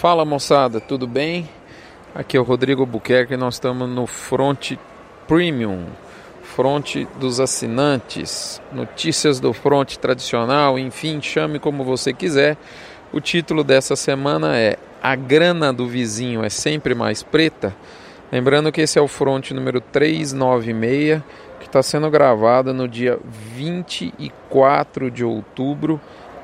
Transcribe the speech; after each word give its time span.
Fala 0.00 0.24
moçada, 0.24 0.80
tudo 0.80 1.06
bem? 1.06 1.46
Aqui 2.14 2.34
é 2.34 2.40
o 2.40 2.42
Rodrigo 2.42 2.86
Buquerque 2.86 3.34
e 3.34 3.36
nós 3.36 3.56
estamos 3.56 3.86
no 3.86 4.06
Front 4.06 4.72
Premium, 5.28 5.84
Front 6.42 7.04
dos 7.18 7.38
assinantes, 7.38 8.62
notícias 8.72 9.38
do 9.38 9.52
Front 9.52 9.96
tradicional, 9.96 10.78
enfim, 10.78 11.20
chame 11.20 11.58
como 11.58 11.84
você 11.84 12.14
quiser. 12.14 12.56
O 13.12 13.20
título 13.20 13.62
dessa 13.62 13.94
semana 13.94 14.56
é 14.56 14.78
A 15.02 15.14
grana 15.14 15.70
do 15.70 15.86
vizinho 15.86 16.42
é 16.42 16.48
sempre 16.48 16.94
mais 16.94 17.22
preta? 17.22 17.76
Lembrando 18.32 18.72
que 18.72 18.80
esse 18.80 18.98
é 18.98 19.02
o 19.02 19.06
Front 19.06 19.50
número 19.50 19.82
396, 19.82 21.20
que 21.60 21.66
está 21.66 21.82
sendo 21.82 22.08
gravado 22.08 22.72
no 22.72 22.88
dia 22.88 23.18
24 23.54 25.10
de 25.10 25.22
outubro 25.22 26.00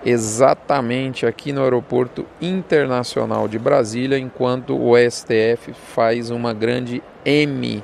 exatamente 0.07 1.27
aqui 1.27 1.53
no 1.53 1.65
Aeroporto 1.65 2.25
Internacional 2.41 3.49
de 3.49 3.59
Brasília, 3.59 4.17
enquanto 4.17 4.81
o 4.81 4.95
STF 4.97 5.73
faz 5.73 6.31
uma 6.31 6.55
grande 6.55 7.03
M 7.25 7.83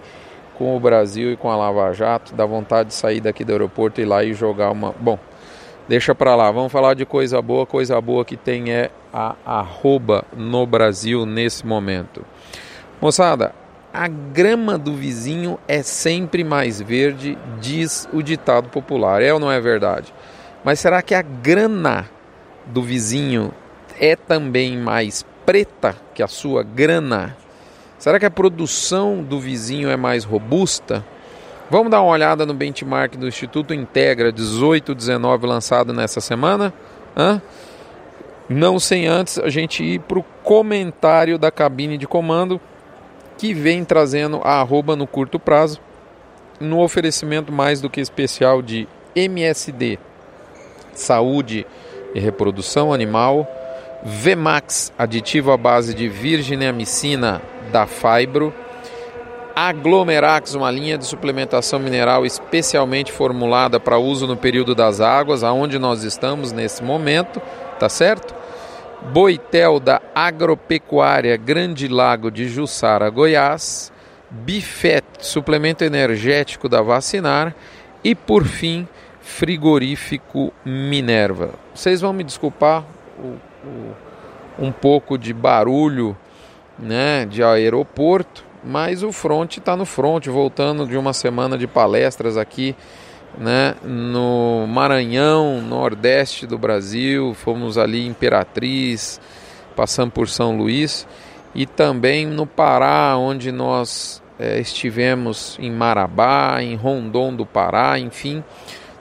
com 0.55 0.77
o 0.77 0.78
Brasil 0.78 1.33
e 1.33 1.37
com 1.37 1.50
a 1.50 1.56
Lava 1.56 1.92
Jato, 1.92 2.33
dá 2.33 2.47
vontade 2.47 2.91
de 2.91 2.95
sair 2.95 3.20
daqui 3.20 3.45
do 3.45 3.50
aeroporto 3.50 4.00
e 4.00 4.05
ir 4.05 4.06
lá 4.06 4.23
e 4.23 4.33
jogar 4.34 4.70
uma. 4.70 4.95
Bom, 5.00 5.19
deixa 5.88 6.14
para 6.14 6.37
lá. 6.37 6.48
Vamos 6.52 6.70
falar 6.70 6.95
de 6.95 7.05
coisa 7.05 7.42
boa. 7.42 7.66
Coisa 7.66 8.00
boa 8.00 8.25
que 8.25 8.36
tem 8.36 8.70
é 8.73 8.92
a 9.12 9.34
arroba 9.45 10.25
no 10.36 10.64
Brasil 10.64 11.27
nesse 11.27 11.66
momento. 11.66 12.25
Moçada, 13.00 13.52
a 13.92 14.06
grama 14.06 14.78
do 14.78 14.95
vizinho 14.95 15.59
é 15.66 15.83
sempre 15.83 16.45
mais 16.45 16.80
verde, 16.80 17.36
diz 17.61 18.09
o 18.12 18.23
ditado 18.23 18.69
popular. 18.69 19.20
É 19.20 19.34
ou 19.34 19.41
não 19.41 19.50
é 19.50 19.61
verdade? 19.61 20.14
Mas 20.64 20.78
será 20.78 21.02
que 21.02 21.14
a 21.14 21.23
grana 21.23 22.09
do 22.66 22.83
vizinho 22.83 23.52
é 24.01 24.16
também 24.16 24.77
mais 24.77 25.25
preta 25.45 25.97
que 26.15 26.23
a 26.23 26.29
sua 26.29 26.62
grana? 26.62 27.37
Será 27.98 28.19
que 28.19 28.27
a 28.27 28.30
produção 28.30 29.23
do 29.23 29.39
vizinho 29.39 29.89
é 29.91 29.97
mais 29.97 30.25
robusta? 30.25 31.05
Vamos 31.70 31.91
dar 31.91 32.03
uma 32.03 32.11
olhada 32.11 32.45
no 32.45 32.53
benchmark 32.53 33.17
do 33.17 33.28
Instituto 33.28 33.73
Integra 33.73 34.33
1819 34.33 35.47
lançado 35.47 35.92
nessa 35.92 36.20
semana? 36.20 36.73
Hã? 37.17 37.41
Não 38.48 38.79
sem 38.79 39.06
antes 39.06 39.39
a 39.39 39.48
gente 39.48 39.83
ir 39.83 40.01
para 40.01 40.19
o 40.19 40.25
comentário 40.42 41.39
da 41.39 41.51
cabine 41.51 41.97
de 41.97 42.06
comando 42.06 42.61
que 43.39 43.55
vem 43.55 43.84
trazendo 43.84 44.41
a 44.45 44.61
arroba 44.61 44.95
no 44.95 45.06
curto 45.06 45.39
prazo 45.39 45.81
no 46.61 46.81
oferecimento 46.81 47.53
mais 47.53 47.81
do 47.81 47.89
que 47.89 48.01
especial 48.01 48.61
de 48.61 48.86
MSD 49.14 49.98
saúde 50.95 51.67
e 52.14 52.20
reprodução 52.20 52.92
animal, 52.92 53.46
Vemax, 54.02 54.92
aditivo 54.98 55.52
à 55.52 55.56
base 55.56 55.94
de 55.94 56.08
virginiamicina 56.08 57.41
da 57.70 57.86
Fibro, 57.86 58.52
Aglomerax, 59.55 60.55
uma 60.55 60.70
linha 60.70 60.96
de 60.96 61.05
suplementação 61.05 61.78
mineral 61.78 62.24
especialmente 62.24 63.12
formulada 63.12 63.78
para 63.78 63.98
uso 63.98 64.27
no 64.27 64.36
período 64.36 64.74
das 64.74 65.00
águas, 65.00 65.44
aonde 65.44 65.78
nós 65.78 66.05
estamos 66.05 66.52
nesse 66.52 66.83
momento, 66.83 67.40
tá 67.78 67.88
certo? 67.88 68.34
Boitel 69.12 69.78
da 69.78 70.00
Agropecuária 70.14 71.36
Grande 71.36 71.86
Lago 71.86 72.30
de 72.30 72.48
Jussara, 72.48 73.10
Goiás, 73.10 73.92
Bifet, 74.30 75.05
suplemento 75.18 75.84
energético 75.84 76.68
da 76.68 76.80
Vacinar 76.80 77.55
e 78.02 78.14
por 78.14 78.44
fim, 78.44 78.88
frigorífico 79.23 80.53
Minerva. 80.65 81.51
Vocês 81.75 82.01
vão 82.01 82.12
me 82.12 82.25
desculpar 82.25 82.84
o, 83.19 83.39
o, 83.67 83.95
um 84.59 84.73
pouco 84.73 85.17
de 85.17 85.33
barulho 85.33 86.17
né, 86.79 87.25
de 87.25 87.42
aeroporto, 87.42 88.45
mas 88.62 89.03
o 89.03 89.12
front 89.12 89.56
está 89.56 89.77
no 89.77 89.87
front, 89.87 90.27
voltando 90.27 90.87
de 90.87 90.97
uma 90.97 91.12
semana 91.12 91.56
de 91.56 91.67
palestras 91.67 92.37
aqui 92.37 92.77
né, 93.39 93.74
no 93.83 94.67
Maranhão, 94.67 95.61
nordeste 95.61 96.46
do 96.46 96.58
Brasil, 96.58 97.35
fomos 97.35 97.79
ali 97.79 98.07
Imperatriz, 98.07 99.20
passamos 99.75 100.13
por 100.13 100.29
São 100.29 100.57
Luís 100.57 101.07
e 101.55 101.67
também 101.67 102.27
no 102.27 102.46
Pará, 102.46 103.17
onde 103.17 103.51
nós 103.51 104.23
é, 104.39 104.58
estivemos 104.61 105.57
em 105.61 105.70
Marabá, 105.70 106.63
em 106.63 106.75
Rondon 106.75 107.35
do 107.35 107.46
Pará, 107.46 107.98
enfim, 107.98 108.42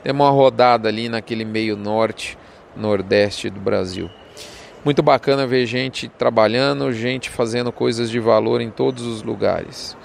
Demos 0.03 0.25
uma 0.25 0.31
rodada 0.31 0.89
ali 0.89 1.07
naquele 1.07 1.45
meio 1.45 1.77
norte, 1.77 2.37
nordeste 2.75 3.49
do 3.49 3.59
Brasil. 3.59 4.09
Muito 4.83 5.03
bacana 5.03 5.45
ver 5.45 5.65
gente 5.67 6.07
trabalhando, 6.07 6.91
gente 6.91 7.29
fazendo 7.29 7.71
coisas 7.71 8.09
de 8.09 8.19
valor 8.19 8.61
em 8.61 8.71
todos 8.71 9.05
os 9.05 9.21
lugares. 9.21 9.95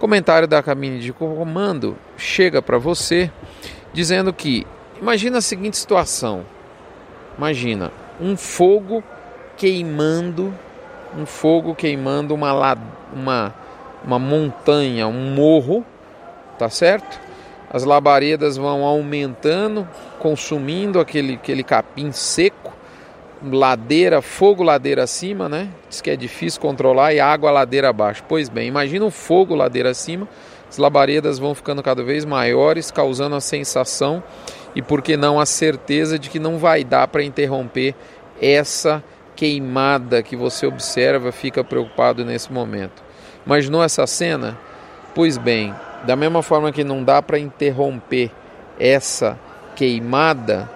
Comentário 0.00 0.48
da 0.48 0.62
cabine 0.62 0.98
de 0.98 1.12
comando 1.12 1.96
chega 2.16 2.60
para 2.60 2.78
você 2.78 3.30
dizendo 3.92 4.32
que 4.32 4.66
imagina 5.00 5.38
a 5.38 5.40
seguinte 5.40 5.76
situação. 5.76 6.44
Imagina 7.36 7.92
um 8.20 8.36
fogo 8.36 9.04
queimando, 9.56 10.52
um 11.16 11.24
fogo 11.24 11.74
queimando 11.74 12.34
uma 12.34 12.76
uma 13.12 13.54
uma 14.04 14.18
montanha, 14.18 15.06
um 15.06 15.34
morro, 15.34 15.84
tá 16.58 16.68
certo? 16.68 17.27
As 17.70 17.84
labaredas 17.84 18.56
vão 18.56 18.84
aumentando, 18.84 19.86
consumindo 20.18 20.98
aquele, 20.98 21.34
aquele 21.34 21.62
capim 21.62 22.10
seco, 22.12 22.72
ladeira, 23.42 24.22
fogo 24.22 24.62
ladeira 24.62 25.04
acima, 25.04 25.48
né? 25.48 25.68
Diz 25.88 26.00
que 26.00 26.10
é 26.10 26.16
difícil 26.16 26.60
controlar 26.60 27.12
e 27.12 27.20
água 27.20 27.50
ladeira 27.50 27.88
abaixo. 27.88 28.24
Pois 28.28 28.48
bem, 28.48 28.68
imagina 28.68 29.04
um 29.04 29.10
fogo 29.10 29.54
ladeira 29.54 29.90
acima, 29.90 30.26
as 30.68 30.78
labaredas 30.78 31.38
vão 31.38 31.54
ficando 31.54 31.82
cada 31.82 32.02
vez 32.02 32.24
maiores, 32.24 32.90
causando 32.90 33.36
a 33.36 33.40
sensação 33.40 34.22
e 34.74 34.82
por 34.82 35.02
que 35.02 35.16
não 35.16 35.38
a 35.38 35.46
certeza 35.46 36.18
de 36.18 36.28
que 36.30 36.38
não 36.38 36.58
vai 36.58 36.84
dar 36.84 37.08
para 37.08 37.22
interromper 37.22 37.94
essa 38.40 39.02
queimada 39.36 40.22
que 40.22 40.34
você 40.34 40.66
observa, 40.66 41.30
fica 41.30 41.62
preocupado 41.62 42.24
nesse 42.24 42.52
momento. 42.52 43.02
Imaginou 43.46 43.82
essa 43.82 44.06
cena? 44.06 44.58
Pois 45.14 45.38
bem, 45.38 45.74
da 46.04 46.16
mesma 46.16 46.42
forma 46.42 46.72
que 46.72 46.84
não 46.84 47.02
dá 47.02 47.20
para 47.20 47.38
interromper 47.38 48.30
essa 48.78 49.38
queimada, 49.74 50.68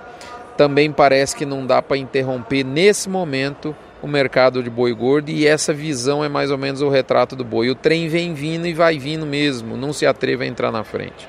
também 0.57 0.93
parece 0.93 1.35
que 1.35 1.47
não 1.47 1.67
dá 1.67 1.81
para 1.81 1.97
interromper 1.97 2.65
nesse 2.65 3.09
momento 3.09 3.75
o 4.03 4.09
mercado 4.09 4.63
de 4.63 4.69
boi 4.69 4.93
gordo 4.93 5.31
e 5.31 5.47
essa 5.47 5.73
visão 5.73 6.25
é 6.25 6.29
mais 6.29 6.51
ou 6.51 6.59
menos 6.59 6.83
o 6.83 6.89
retrato 6.89 7.37
do 7.37 7.45
boi. 7.45 7.71
O 7.71 7.75
trem 7.75 8.09
vem 8.09 8.35
vindo 8.35 8.67
e 8.67 8.73
vai 8.73 8.99
vindo 8.99 9.25
mesmo, 9.25 9.77
não 9.77 9.93
se 9.93 10.05
atreva 10.05 10.43
a 10.43 10.47
entrar 10.47 10.73
na 10.73 10.83
frente. 10.83 11.29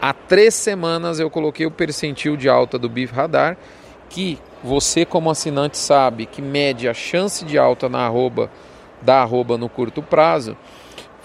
Há 0.00 0.12
três 0.12 0.54
semanas 0.54 1.20
eu 1.20 1.28
coloquei 1.28 1.66
o 1.66 1.70
percentil 1.70 2.36
de 2.36 2.48
alta 2.48 2.78
do 2.78 2.88
BIF 2.88 3.12
Radar, 3.12 3.56
que 4.08 4.38
você 4.64 5.04
como 5.04 5.30
assinante 5.30 5.76
sabe 5.76 6.24
que 6.24 6.40
mede 6.40 6.88
a 6.88 6.94
chance 6.94 7.44
de 7.44 7.58
alta 7.58 7.88
na 7.88 8.06
arroba, 8.06 8.50
da 9.02 9.20
arroba 9.22 9.58
no 9.58 9.68
curto 9.68 10.02
prazo 10.02 10.56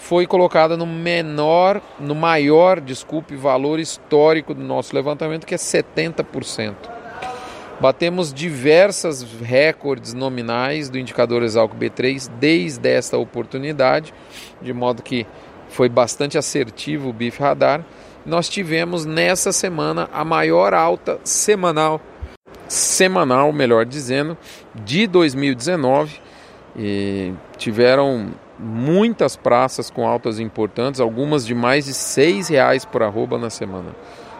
foi 0.03 0.27
colocada 0.27 0.75
no 0.75 0.85
menor, 0.85 1.81
no 1.97 2.13
maior, 2.13 2.81
desculpe, 2.81 3.37
valor 3.37 3.79
histórico 3.79 4.53
do 4.53 4.61
nosso 4.61 4.93
levantamento, 4.93 5.45
que 5.45 5.55
é 5.55 5.57
70%. 5.57 6.75
Batemos 7.79 8.33
diversas 8.33 9.23
recordes 9.41 10.13
nominais 10.13 10.89
do 10.89 10.99
indicador 10.99 11.41
Exalco 11.41 11.77
B3 11.77 12.29
desde 12.37 12.89
esta 12.89 13.17
oportunidade, 13.17 14.13
de 14.61 14.73
modo 14.73 15.01
que 15.01 15.25
foi 15.69 15.87
bastante 15.87 16.37
assertivo 16.37 17.09
o 17.09 17.13
BIF 17.13 17.39
Radar. 17.39 17.85
Nós 18.25 18.49
tivemos 18.49 19.05
nessa 19.05 19.53
semana 19.53 20.09
a 20.11 20.25
maior 20.25 20.73
alta 20.73 21.17
semanal, 21.23 22.01
semanal, 22.67 23.53
melhor 23.53 23.85
dizendo, 23.85 24.37
de 24.75 25.07
2019. 25.07 26.21
E 26.75 27.31
tiveram 27.57 28.33
muitas 28.63 29.35
praças 29.35 29.89
com 29.89 30.07
altas 30.07 30.39
importantes, 30.39 31.01
algumas 31.01 31.45
de 31.45 31.53
mais 31.53 31.85
de 31.85 31.93
seis 31.93 32.47
reais 32.47 32.85
por 32.85 33.03
arroba 33.03 33.37
na 33.37 33.49
semana. 33.49 33.89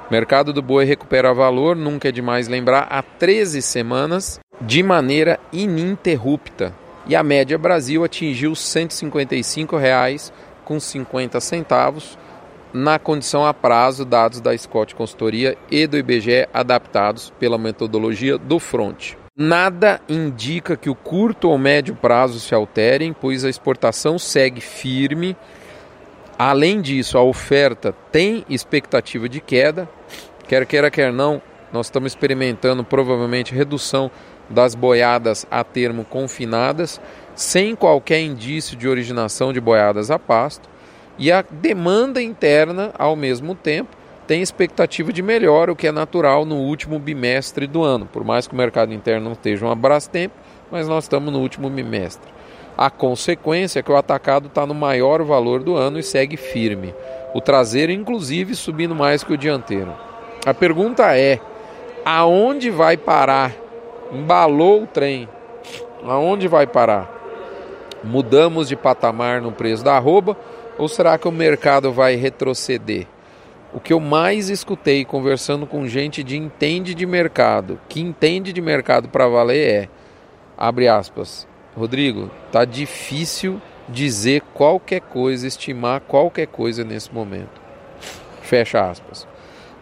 Mercado 0.10 0.54
do 0.54 0.62
boi 0.62 0.86
recupera 0.86 1.34
valor, 1.34 1.76
nunca 1.76 2.10
é 2.10 2.12
demais 2.12 2.48
lembrar, 2.48 2.88
há 2.90 3.02
13 3.02 3.62
semanas 3.62 4.40
de 4.62 4.82
maneira 4.82 5.40
ininterrupta. 5.52 6.74
E 7.06 7.16
a 7.16 7.24
média 7.24 7.58
Brasil 7.58 8.04
atingiu 8.04 8.56
155 8.56 9.76
reais 9.76 10.32
com 10.64 10.80
50 10.80 11.40
centavos 11.42 12.18
na 12.74 12.98
condição 12.98 13.46
a 13.46 13.54
prazo, 13.54 14.04
dados 14.04 14.42
da 14.42 14.58
Scott 14.58 14.96
Consultoria 14.96 15.56
e 15.70 15.86
do 15.86 15.98
IBGE 15.98 16.48
adaptados 16.52 17.32
pela 17.40 17.58
metodologia 17.58 18.38
do 18.38 18.60
Front. 18.60 19.23
Nada 19.36 20.00
indica 20.08 20.78
que 20.78 20.92
o 20.92 20.94
curto 20.94 21.50
ou 21.50 21.58
médio 21.58 21.96
prazo 21.96 22.40
se 22.40 22.54
alterem, 22.54 23.12
pois 23.12 23.44
a 23.44 23.50
exportação 23.50 24.20
segue 24.20 24.62
firme. 24.62 25.36
Além 26.38 26.80
disso, 26.80 27.18
a 27.18 27.24
oferta 27.24 27.96
tem 28.12 28.46
expectativa 28.48 29.28
de 29.28 29.42
queda. 29.42 29.90
Quer 30.48 30.68
queira, 30.68 30.92
quer 30.92 31.12
não, 31.12 31.42
nós 31.72 31.88
estamos 31.88 32.12
experimentando 32.12 32.84
provavelmente 32.84 33.56
redução 33.56 34.12
das 34.48 34.76
boiadas 34.76 35.48
a 35.50 35.64
termo 35.64 36.06
confinadas, 36.06 37.02
sem 37.34 37.76
qualquer 37.76 38.22
indício 38.22 38.78
de 38.78 38.88
originação 38.88 39.52
de 39.52 39.60
boiadas 39.60 40.12
a 40.12 40.20
pasto, 40.20 40.70
e 41.18 41.32
a 41.32 41.44
demanda 41.50 42.22
interna, 42.22 42.92
ao 43.00 43.16
mesmo 43.16 43.56
tempo, 43.56 43.98
tem 44.28 44.42
expectativa 44.42 45.12
de 45.12 45.22
melhora, 45.22 45.72
o 45.72 45.76
que 45.76 45.88
é 45.88 45.92
natural 45.92 46.46
no 46.46 46.56
último 46.56 46.98
bimestre 46.98 47.68
do 47.68 47.84
ano. 47.84 48.06
Por 48.06 48.24
mais 48.24 48.48
que 48.48 48.54
o 48.54 48.58
mercado 48.58 48.94
interno 48.94 49.26
não 49.26 49.34
esteja 49.34 49.66
um 49.66 49.72
abraço 49.72 50.10
tempo, 50.10 50.36
mas 50.72 50.88
nós 50.88 51.04
estamos 51.04 51.32
no 51.32 51.40
último 51.40 51.70
bimestre. 51.70 52.32
A 52.78 52.90
consequência 52.90 53.80
é 53.80 53.84
que 53.84 53.92
o 53.92 53.96
atacado 53.96 54.48
está 54.48 54.66
no 54.66 54.74
maior 54.74 55.24
valor 55.24 55.62
do 55.62 55.76
ano 55.76 56.00
e 56.00 56.04
segue 56.04 56.38
firme. 56.38 56.94
O 57.34 57.42
traseiro, 57.42 57.92
inclusive, 57.92 58.56
subindo 58.56 58.96
mais 58.96 59.24
que 59.24 59.34
o 59.34 59.38
dianteiro. 59.38 59.94
A 60.46 60.54
pergunta 60.54 61.16
é: 61.18 61.40
aonde 62.04 62.70
vai 62.70 62.98
parar? 62.98 63.54
Embalou 64.12 64.84
o 64.84 64.88
trem. 64.88 65.28
Aonde 66.04 66.48
vai 66.48 66.66
parar? 66.66 67.12
Mudamos 68.04 68.68
de 68.68 68.76
patamar 68.76 69.42
no 69.42 69.52
preço 69.52 69.84
da 69.84 69.96
arroba 69.96 70.36
ou 70.78 70.88
será 70.88 71.18
que 71.18 71.28
o 71.28 71.32
mercado 71.32 71.92
vai 71.92 72.16
retroceder? 72.16 73.08
O 73.74 73.80
que 73.80 73.92
eu 73.92 74.00
mais 74.00 74.50
escutei 74.50 75.04
conversando 75.04 75.66
com 75.66 75.88
gente 75.88 76.24
de 76.24 76.38
entende 76.38 76.94
de 76.94 77.06
mercado, 77.08 77.80
que 77.90 78.00
entende 78.00 78.54
de 78.54 78.62
mercado 78.62 79.10
para 79.10 79.28
valer 79.28 79.68
é, 79.68 79.90
abre 80.56 80.88
aspas, 80.88 81.48
Rodrigo, 81.76 82.30
tá 82.52 82.66
difícil 82.66 83.60
dizer 83.90 84.42
qualquer 84.54 85.02
coisa, 85.02 85.48
estimar 85.48 86.02
qualquer 86.02 86.46
coisa 86.46 86.84
nesse 86.84 87.12
momento. 87.12 87.60
Fecha 88.44 88.90
aspas. 88.90 89.28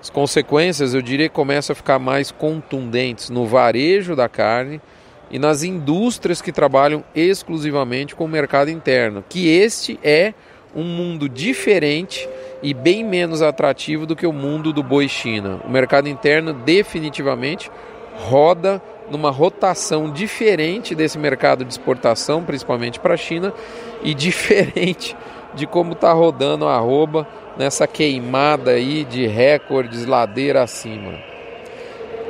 As 0.01 0.09
consequências, 0.09 0.94
eu 0.94 1.01
diria, 1.01 1.29
começam 1.29 1.73
a 1.73 1.75
ficar 1.75 1.99
mais 1.99 2.31
contundentes 2.31 3.29
no 3.29 3.45
varejo 3.45 4.15
da 4.15 4.29
carne 4.29 4.81
e 5.29 5.37
nas 5.37 5.63
indústrias 5.63 6.41
que 6.41 6.51
trabalham 6.51 7.03
exclusivamente 7.13 8.15
com 8.15 8.25
o 8.25 8.29
mercado 8.29 8.71
interno, 8.71 9.23
que 9.27 9.47
este 9.47 9.99
é 10.01 10.33
um 10.75 10.83
mundo 10.83 11.27
diferente 11.27 12.27
e 12.63 12.73
bem 12.73 13.03
menos 13.03 13.41
atrativo 13.41 14.06
do 14.06 14.15
que 14.15 14.25
o 14.25 14.33
mundo 14.33 14.71
do 14.71 14.83
boi 14.83 15.07
China. 15.07 15.59
O 15.65 15.69
mercado 15.69 16.07
interno 16.07 16.53
definitivamente 16.53 17.69
roda 18.15 18.81
numa 19.09 19.29
rotação 19.29 20.12
diferente 20.12 20.95
desse 20.95 21.18
mercado 21.18 21.65
de 21.65 21.71
exportação, 21.71 22.44
principalmente 22.44 23.00
para 23.00 23.15
a 23.15 23.18
China, 23.18 23.53
e 24.01 24.13
diferente 24.15 25.15
de 25.53 25.68
como 25.68 25.94
está 25.94 26.13
rodando 26.13 26.65
a 26.65 26.75
arroba 26.75 27.27
nessa 27.57 27.85
queimada 27.85 28.71
aí 28.71 29.03
de 29.03 29.27
recordes 29.27 30.06
ladeira 30.06 30.63
acima. 30.63 31.13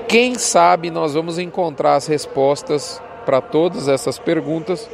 Quem 0.07 0.35
sabe 0.35 0.89
nós 0.89 1.13
vamos 1.13 1.37
encontrar 1.37 1.95
as 1.95 2.07
respostas 2.07 3.01
para 3.25 3.39
todas 3.39 3.87
essas 3.87 4.17
perguntas 4.17 4.89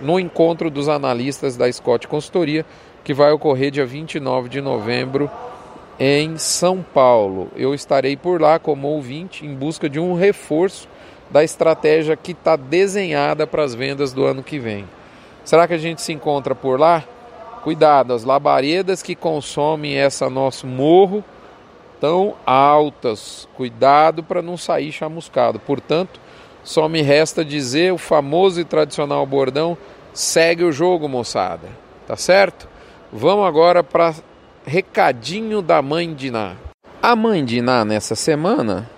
no 0.00 0.20
encontro 0.20 0.70
dos 0.70 0.88
analistas 0.88 1.56
da 1.56 1.70
Scott 1.72 2.06
Consultoria 2.06 2.64
que 3.04 3.14
vai 3.14 3.32
ocorrer 3.32 3.70
dia 3.70 3.86
29 3.86 4.48
de 4.48 4.60
novembro 4.60 5.30
em 5.98 6.38
São 6.38 6.82
Paulo. 6.82 7.48
Eu 7.54 7.74
estarei 7.74 8.16
por 8.16 8.40
lá 8.40 8.58
como 8.58 8.88
ouvinte 8.88 9.44
em 9.44 9.54
busca 9.54 9.88
de 9.88 10.00
um 10.00 10.14
reforço 10.14 10.88
da 11.30 11.44
estratégia 11.44 12.16
que 12.16 12.32
está 12.32 12.56
desenhada 12.56 13.46
para 13.46 13.62
as 13.62 13.74
vendas 13.74 14.12
do 14.12 14.24
ano 14.24 14.42
que 14.42 14.58
vem. 14.58 14.86
Será 15.44 15.66
que 15.66 15.74
a 15.74 15.78
gente 15.78 16.02
se 16.02 16.12
encontra 16.12 16.54
por 16.54 16.78
lá? 16.78 17.04
Cuidado, 17.62 18.14
as 18.14 18.24
labaredas 18.24 19.02
que 19.02 19.14
consomem 19.14 19.96
essa 19.96 20.30
nosso 20.30 20.66
morro 20.66 21.22
tão 22.00 22.34
altas. 22.46 23.46
Cuidado 23.54 24.22
para 24.22 24.40
não 24.40 24.56
sair 24.56 24.90
chamuscado. 24.90 25.60
Portanto, 25.60 26.18
só 26.64 26.88
me 26.88 27.02
resta 27.02 27.44
dizer 27.44 27.92
o 27.92 27.98
famoso 27.98 28.60
e 28.60 28.64
tradicional 28.64 29.24
bordão: 29.26 29.76
segue 30.14 30.64
o 30.64 30.72
jogo, 30.72 31.08
moçada. 31.08 31.68
Tá 32.06 32.16
certo? 32.16 32.69
Vamos 33.12 33.46
agora 33.46 33.82
para 33.82 34.14
recadinho 34.64 35.62
da 35.62 35.82
mãe 35.82 36.14
de 36.14 36.30
Ná. 36.30 36.54
A 37.02 37.16
mãe 37.16 37.44
de 37.44 37.60
Ná 37.60 37.84
nessa 37.84 38.14
semana 38.14 38.88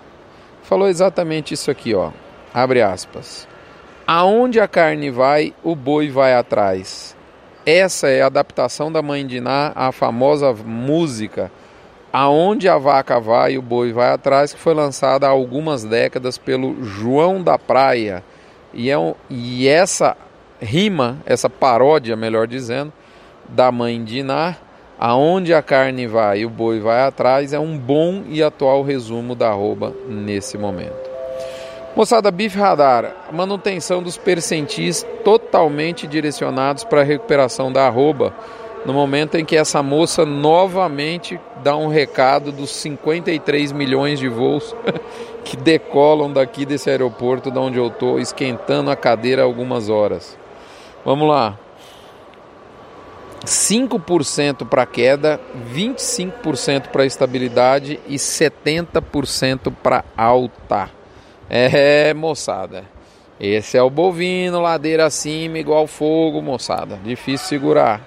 falou 0.63 0.87
exatamente 0.87 1.53
isso 1.53 1.69
aqui, 1.69 1.93
ó. 1.93 2.11
Abre 2.53 2.81
aspas. 2.81 3.47
Aonde 4.05 4.59
a 4.59 4.67
carne 4.67 5.09
vai, 5.09 5.53
o 5.63 5.75
boi 5.75 6.09
vai 6.09 6.33
atrás. 6.35 7.15
Essa 7.65 8.09
é 8.09 8.21
a 8.21 8.27
adaptação 8.27 8.91
da 8.91 9.01
mãe 9.01 9.25
de 9.25 9.39
Ná 9.39 9.71
à 9.75 9.91
famosa 9.91 10.53
música 10.53 11.51
Aonde 12.13 12.69
a 12.69 12.77
vaca 12.77 13.19
vai, 13.19 13.57
o 13.57 13.61
boi 13.63 13.91
vai 13.91 14.11
atrás, 14.11 14.53
que 14.53 14.59
foi 14.59 14.75
lançada 14.75 15.25
há 15.25 15.31
algumas 15.31 15.83
décadas 15.83 16.37
pelo 16.37 16.83
João 16.83 17.41
da 17.41 17.57
Praia. 17.57 18.23
E, 18.71 18.87
é 18.91 18.95
um, 18.95 19.15
e 19.31 19.67
essa 19.67 20.15
rima, 20.61 21.17
essa 21.25 21.49
paródia, 21.49 22.15
melhor 22.15 22.45
dizendo, 22.45 22.93
da 23.49 23.71
mãe 23.71 24.03
de 24.03 24.19
Iná, 24.19 24.55
aonde 24.99 25.53
a 25.53 25.61
carne 25.61 26.07
vai 26.07 26.39
e 26.39 26.45
o 26.45 26.49
boi 26.49 26.79
vai 26.79 27.01
atrás, 27.01 27.53
é 27.53 27.59
um 27.59 27.77
bom 27.77 28.23
e 28.29 28.41
atual 28.41 28.83
resumo 28.83 29.35
da 29.35 29.49
arroba 29.49 29.93
nesse 30.07 30.57
momento. 30.57 31.11
Moçada, 31.95 32.31
Bife 32.31 32.57
Radar, 32.57 33.13
manutenção 33.31 34.01
dos 34.01 34.17
percentis 34.17 35.05
totalmente 35.23 36.07
direcionados 36.07 36.83
para 36.83 37.01
a 37.01 37.03
recuperação 37.03 37.71
da 37.71 37.85
arroba, 37.85 38.33
no 38.83 38.93
momento 38.93 39.37
em 39.37 39.45
que 39.45 39.55
essa 39.55 39.83
moça 39.83 40.25
novamente 40.25 41.39
dá 41.63 41.75
um 41.77 41.87
recado 41.87 42.51
dos 42.51 42.71
53 42.71 43.71
milhões 43.71 44.19
de 44.19 44.27
voos 44.27 44.75
que 45.45 45.55
decolam 45.55 46.33
daqui 46.33 46.65
desse 46.65 46.89
aeroporto 46.89 47.51
de 47.51 47.59
onde 47.59 47.77
eu 47.77 47.87
estou, 47.87 48.19
esquentando 48.19 48.89
a 48.89 48.95
cadeira 48.95 49.43
algumas 49.43 49.87
horas. 49.87 50.37
Vamos 51.05 51.27
lá. 51.27 51.59
5% 53.45 54.67
para 54.67 54.85
queda, 54.85 55.39
25% 55.73 56.87
para 56.87 57.05
estabilidade 57.05 57.99
e 58.07 58.15
70% 58.15 59.73
para 59.81 60.03
alta. 60.15 60.89
É, 61.49 62.13
moçada. 62.13 62.85
Esse 63.39 63.77
é 63.77 63.83
o 63.83 63.89
bovino, 63.89 64.61
ladeira 64.61 65.05
acima, 65.05 65.59
igual 65.59 65.85
fogo, 65.85 66.41
moçada. 66.41 66.97
Difícil 67.03 67.47
segurar. 67.47 68.01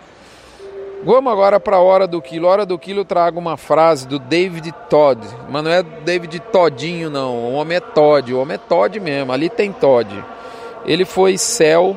Vamos 1.05 1.31
agora 1.31 1.61
para 1.61 1.77
a 1.77 1.81
hora 1.81 2.07
do 2.07 2.23
quilo. 2.23 2.49
Hora 2.49 2.65
do 2.65 2.79
quilo 2.79 3.01
eu 3.01 3.05
trago 3.05 3.39
uma 3.39 3.57
frase 3.57 4.09
do 4.09 4.19
David 4.19 4.73
Todd. 4.89 5.21
Mas 5.49 5.63
não 5.63 5.71
é 5.71 5.83
David 5.83 6.41
Todinho, 6.41 7.11
não. 7.11 7.37
O 7.37 7.53
homem 7.53 7.77
é 7.77 7.81
Todd. 7.81 8.33
O 8.33 8.41
homem 8.41 8.55
é 8.55 8.59
Todd 8.59 8.99
mesmo. 8.99 9.31
Ali 9.31 9.51
tem 9.51 9.73
Todd. 9.73 10.25
Ele 10.87 11.05
foi 11.05 11.37
céu 11.37 11.97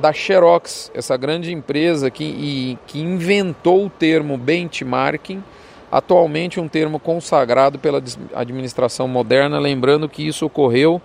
da 0.00 0.12
Xerox, 0.12 0.92
essa 0.94 1.16
grande 1.16 1.52
empresa 1.52 2.08
que, 2.10 2.24
e, 2.24 2.78
que 2.86 3.00
inventou 3.00 3.86
o 3.86 3.90
termo 3.90 4.36
benchmarking, 4.36 5.42
atualmente 5.90 6.60
um 6.60 6.68
termo 6.68 7.00
consagrado 7.00 7.78
pela 7.78 8.02
administração 8.34 9.08
moderna, 9.08 9.58
lembrando 9.58 10.06
que 10.08 10.26
isso 10.26 10.46
ocorreu, 10.46 11.00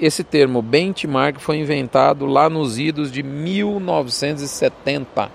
esse 0.00 0.24
termo 0.24 0.62
benchmark 0.62 1.38
foi 1.38 1.58
inventado 1.58 2.24
lá 2.26 2.48
nos 2.48 2.78
idos 2.78 3.10
de 3.10 3.20
1970. 3.22 5.30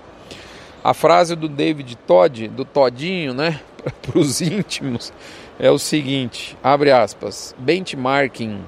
A 0.82 0.94
frase 0.94 1.36
do 1.36 1.48
David 1.48 1.96
Todd, 2.06 2.48
do 2.48 2.64
Todinho, 2.64 3.34
né, 3.34 3.60
para 4.02 4.18
os 4.18 4.40
íntimos, 4.40 5.12
é 5.58 5.70
o 5.70 5.78
seguinte, 5.78 6.56
abre 6.62 6.90
aspas, 6.90 7.54
benchmarking 7.58 8.60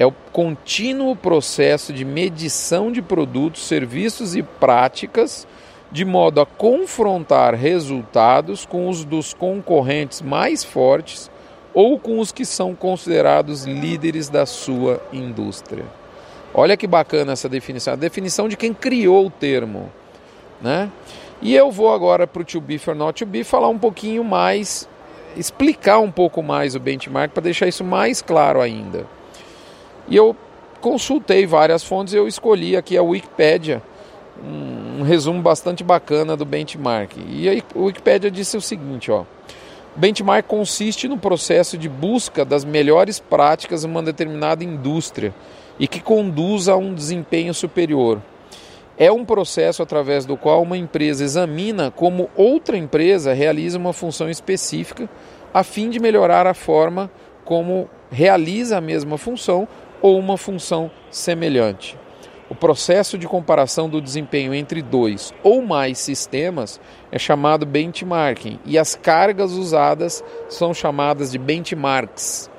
é 0.00 0.06
o 0.06 0.14
contínuo 0.32 1.14
processo 1.14 1.92
de 1.92 2.06
medição 2.06 2.90
de 2.90 3.02
produtos, 3.02 3.66
serviços 3.66 4.34
e 4.34 4.42
práticas, 4.42 5.46
de 5.92 6.06
modo 6.06 6.40
a 6.40 6.46
confrontar 6.46 7.54
resultados 7.54 8.64
com 8.64 8.88
os 8.88 9.04
dos 9.04 9.34
concorrentes 9.34 10.22
mais 10.22 10.64
fortes 10.64 11.30
ou 11.74 11.98
com 11.98 12.18
os 12.18 12.32
que 12.32 12.46
são 12.46 12.74
considerados 12.74 13.66
líderes 13.66 14.30
da 14.30 14.46
sua 14.46 15.02
indústria. 15.12 15.84
Olha 16.54 16.78
que 16.78 16.86
bacana 16.86 17.32
essa 17.32 17.46
definição, 17.46 17.92
a 17.92 17.96
definição 17.96 18.48
de 18.48 18.56
quem 18.56 18.72
criou 18.72 19.26
o 19.26 19.30
termo, 19.30 19.92
né? 20.62 20.90
E 21.42 21.54
eu 21.54 21.70
vou 21.70 21.92
agora 21.92 22.26
para 22.26 22.40
o 22.40 22.44
to 22.44 22.58
be 22.58 22.78
for 22.78 22.94
not 22.94 23.22
to 23.22 23.26
be 23.30 23.44
falar 23.44 23.68
um 23.68 23.78
pouquinho 23.78 24.24
mais, 24.24 24.88
explicar 25.36 25.98
um 25.98 26.10
pouco 26.10 26.42
mais 26.42 26.74
o 26.74 26.80
benchmark 26.80 27.34
para 27.34 27.42
deixar 27.42 27.68
isso 27.68 27.84
mais 27.84 28.22
claro 28.22 28.62
ainda. 28.62 29.19
E 30.10 30.16
eu 30.16 30.36
consultei 30.80 31.46
várias 31.46 31.84
fontes 31.84 32.12
e 32.12 32.16
eu 32.16 32.26
escolhi 32.26 32.76
aqui 32.76 32.98
a 32.98 33.02
Wikipedia, 33.02 33.80
um, 34.44 35.00
um 35.00 35.02
resumo 35.02 35.40
bastante 35.40 35.84
bacana 35.84 36.36
do 36.36 36.44
benchmark. 36.44 37.12
E 37.28 37.48
a 37.48 37.62
Wikipedia 37.78 38.30
disse 38.30 38.56
o 38.56 38.60
seguinte, 38.60 39.10
ó. 39.10 39.24
Benchmark 39.94 40.46
consiste 40.46 41.08
no 41.08 41.18
processo 41.18 41.76
de 41.76 41.88
busca 41.88 42.44
das 42.44 42.64
melhores 42.64 43.18
práticas 43.18 43.84
em 43.84 43.88
uma 43.88 44.02
determinada 44.02 44.64
indústria 44.64 45.34
e 45.78 45.88
que 45.88 46.00
conduz 46.00 46.68
a 46.68 46.76
um 46.76 46.94
desempenho 46.94 47.52
superior. 47.54 48.20
É 48.96 49.10
um 49.10 49.24
processo 49.24 49.82
através 49.82 50.24
do 50.24 50.36
qual 50.36 50.62
uma 50.62 50.76
empresa 50.76 51.24
examina 51.24 51.90
como 51.90 52.28
outra 52.36 52.76
empresa 52.76 53.32
realiza 53.32 53.78
uma 53.78 53.92
função 53.92 54.28
específica 54.28 55.08
a 55.52 55.64
fim 55.64 55.88
de 55.88 55.98
melhorar 55.98 56.46
a 56.46 56.54
forma 56.54 57.10
como 57.44 57.88
realiza 58.10 58.76
a 58.76 58.80
mesma 58.80 59.18
função 59.18 59.66
ou 60.00 60.18
uma 60.18 60.36
função 60.36 60.90
semelhante. 61.10 61.96
O 62.50 62.54
processo 62.54 63.16
de 63.16 63.28
comparação 63.28 63.88
do 63.88 64.00
desempenho 64.00 64.52
entre 64.52 64.82
dois 64.82 65.32
ou 65.40 65.62
mais 65.62 65.98
sistemas 65.98 66.80
é 67.12 67.18
chamado 67.18 67.64
benchmarking 67.64 68.58
e 68.64 68.76
as 68.76 68.96
cargas 68.96 69.52
usadas 69.52 70.24
são 70.48 70.74
chamadas 70.74 71.30
de 71.30 71.38
benchmarks. 71.38 72.50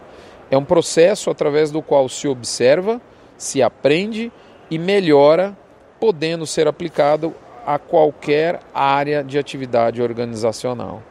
É 0.50 0.58
um 0.58 0.64
processo 0.64 1.30
através 1.30 1.72
do 1.72 1.82
qual 1.82 2.08
se 2.08 2.26
observa, 2.26 3.02
se 3.38 3.62
aprende 3.62 4.32
e 4.70 4.80
melhora, 4.80 5.58
podendo 6.00 6.48
ser 6.48 6.70
aplicado 6.70 7.36
a 7.66 7.78
qualquer 7.78 8.62
área 8.74 9.24
de 9.24 9.38
atividade 9.38 10.02
organizacional. 10.02 11.04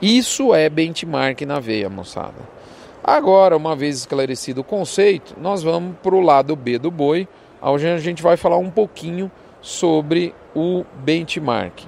Isso 0.00 0.54
é 0.54 0.68
benchmark 0.68 1.40
na 1.42 1.58
veia, 1.58 1.88
moçada. 1.88 2.56
Agora, 3.02 3.56
uma 3.56 3.76
vez 3.76 3.96
esclarecido 3.98 4.62
o 4.62 4.64
conceito, 4.64 5.34
nós 5.40 5.62
vamos 5.62 5.96
para 6.02 6.14
o 6.14 6.20
lado 6.20 6.56
B 6.56 6.78
do 6.78 6.90
boi 6.90 7.28
onde 7.60 7.86
a 7.86 7.98
gente 7.98 8.22
vai 8.22 8.36
falar 8.36 8.58
um 8.58 8.70
pouquinho 8.70 9.30
sobre 9.60 10.34
o 10.54 10.84
benchmark. 10.96 11.84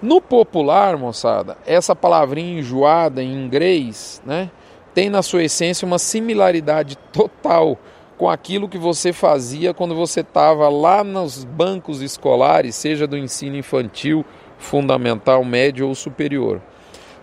No 0.00 0.20
popular, 0.20 0.96
moçada, 0.96 1.56
essa 1.66 1.96
palavrinha 1.96 2.60
enjoada 2.60 3.22
em 3.22 3.32
inglês, 3.32 4.20
né, 4.24 4.50
tem 4.92 5.08
na 5.08 5.22
sua 5.22 5.44
essência 5.44 5.86
uma 5.86 5.98
similaridade 5.98 6.96
total 7.12 7.78
com 8.16 8.28
aquilo 8.28 8.68
que 8.68 8.78
você 8.78 9.12
fazia 9.12 9.74
quando 9.74 9.94
você 9.94 10.20
estava 10.20 10.68
lá 10.68 11.02
nos 11.02 11.42
bancos 11.42 12.00
escolares, 12.00 12.76
seja 12.76 13.06
do 13.06 13.18
ensino 13.18 13.56
infantil, 13.56 14.24
fundamental, 14.58 15.44
médio 15.44 15.88
ou 15.88 15.94
superior. 15.94 16.60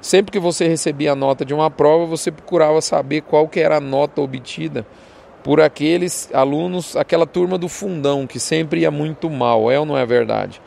Sempre 0.02 0.32
que 0.32 0.40
você 0.40 0.68
recebia 0.68 1.12
a 1.12 1.16
nota 1.16 1.46
de 1.46 1.54
uma 1.54 1.70
prova, 1.70 2.06
você 2.06 2.32
procurava 2.32 2.82
saber 2.82 3.22
qual 3.22 3.48
que 3.48 3.60
era 3.60 3.78
a 3.78 3.82
nota 3.82 4.20
obtida 4.20 4.86
por 5.44 5.62
aqueles 5.62 6.30
alunos, 6.34 6.96
aquela 6.96 7.26
turma 7.26 7.58
do 7.58 7.70
fundão 7.70 8.26
que 8.26 8.40
sempre 8.40 8.82
ia 8.82 8.92
muito 8.92 9.30
mal, 9.30 9.72
é 9.72 9.80
ou 9.80 9.86
não 9.86 9.98
é 9.98 10.06
verdade? 10.06 10.62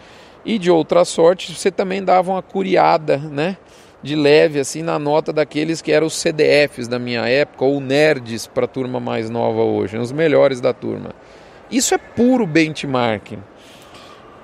E 0.45 0.59
de 0.59 0.71
outra 0.71 1.05
sorte, 1.05 1.55
você 1.55 1.71
também 1.71 2.03
dava 2.03 2.31
uma 2.33 2.43
curiada, 2.43 3.17
né? 3.17 3.57
De 4.03 4.15
leve, 4.15 4.61
assim, 4.61 4.83
na 4.83 4.99
nota 4.99 5.33
daqueles 5.33 5.81
que 5.81 5.91
eram 5.91 6.07
os 6.07 6.15
CDFs 6.15 6.87
da 6.87 6.99
minha 6.99 7.27
época, 7.27 7.65
ou 7.65 7.81
nerds 7.81 8.47
para 8.47 8.67
a 8.67 8.69
turma 8.69 9.01
mais 9.01 9.31
nova 9.31 9.63
hoje, 9.63 9.97
os 9.97 10.13
melhores 10.13 10.61
da 10.61 10.73
turma. 10.73 11.11
Isso 11.71 11.95
é 11.95 11.99
puro 11.99 12.47
benchmarking. 12.47 13.43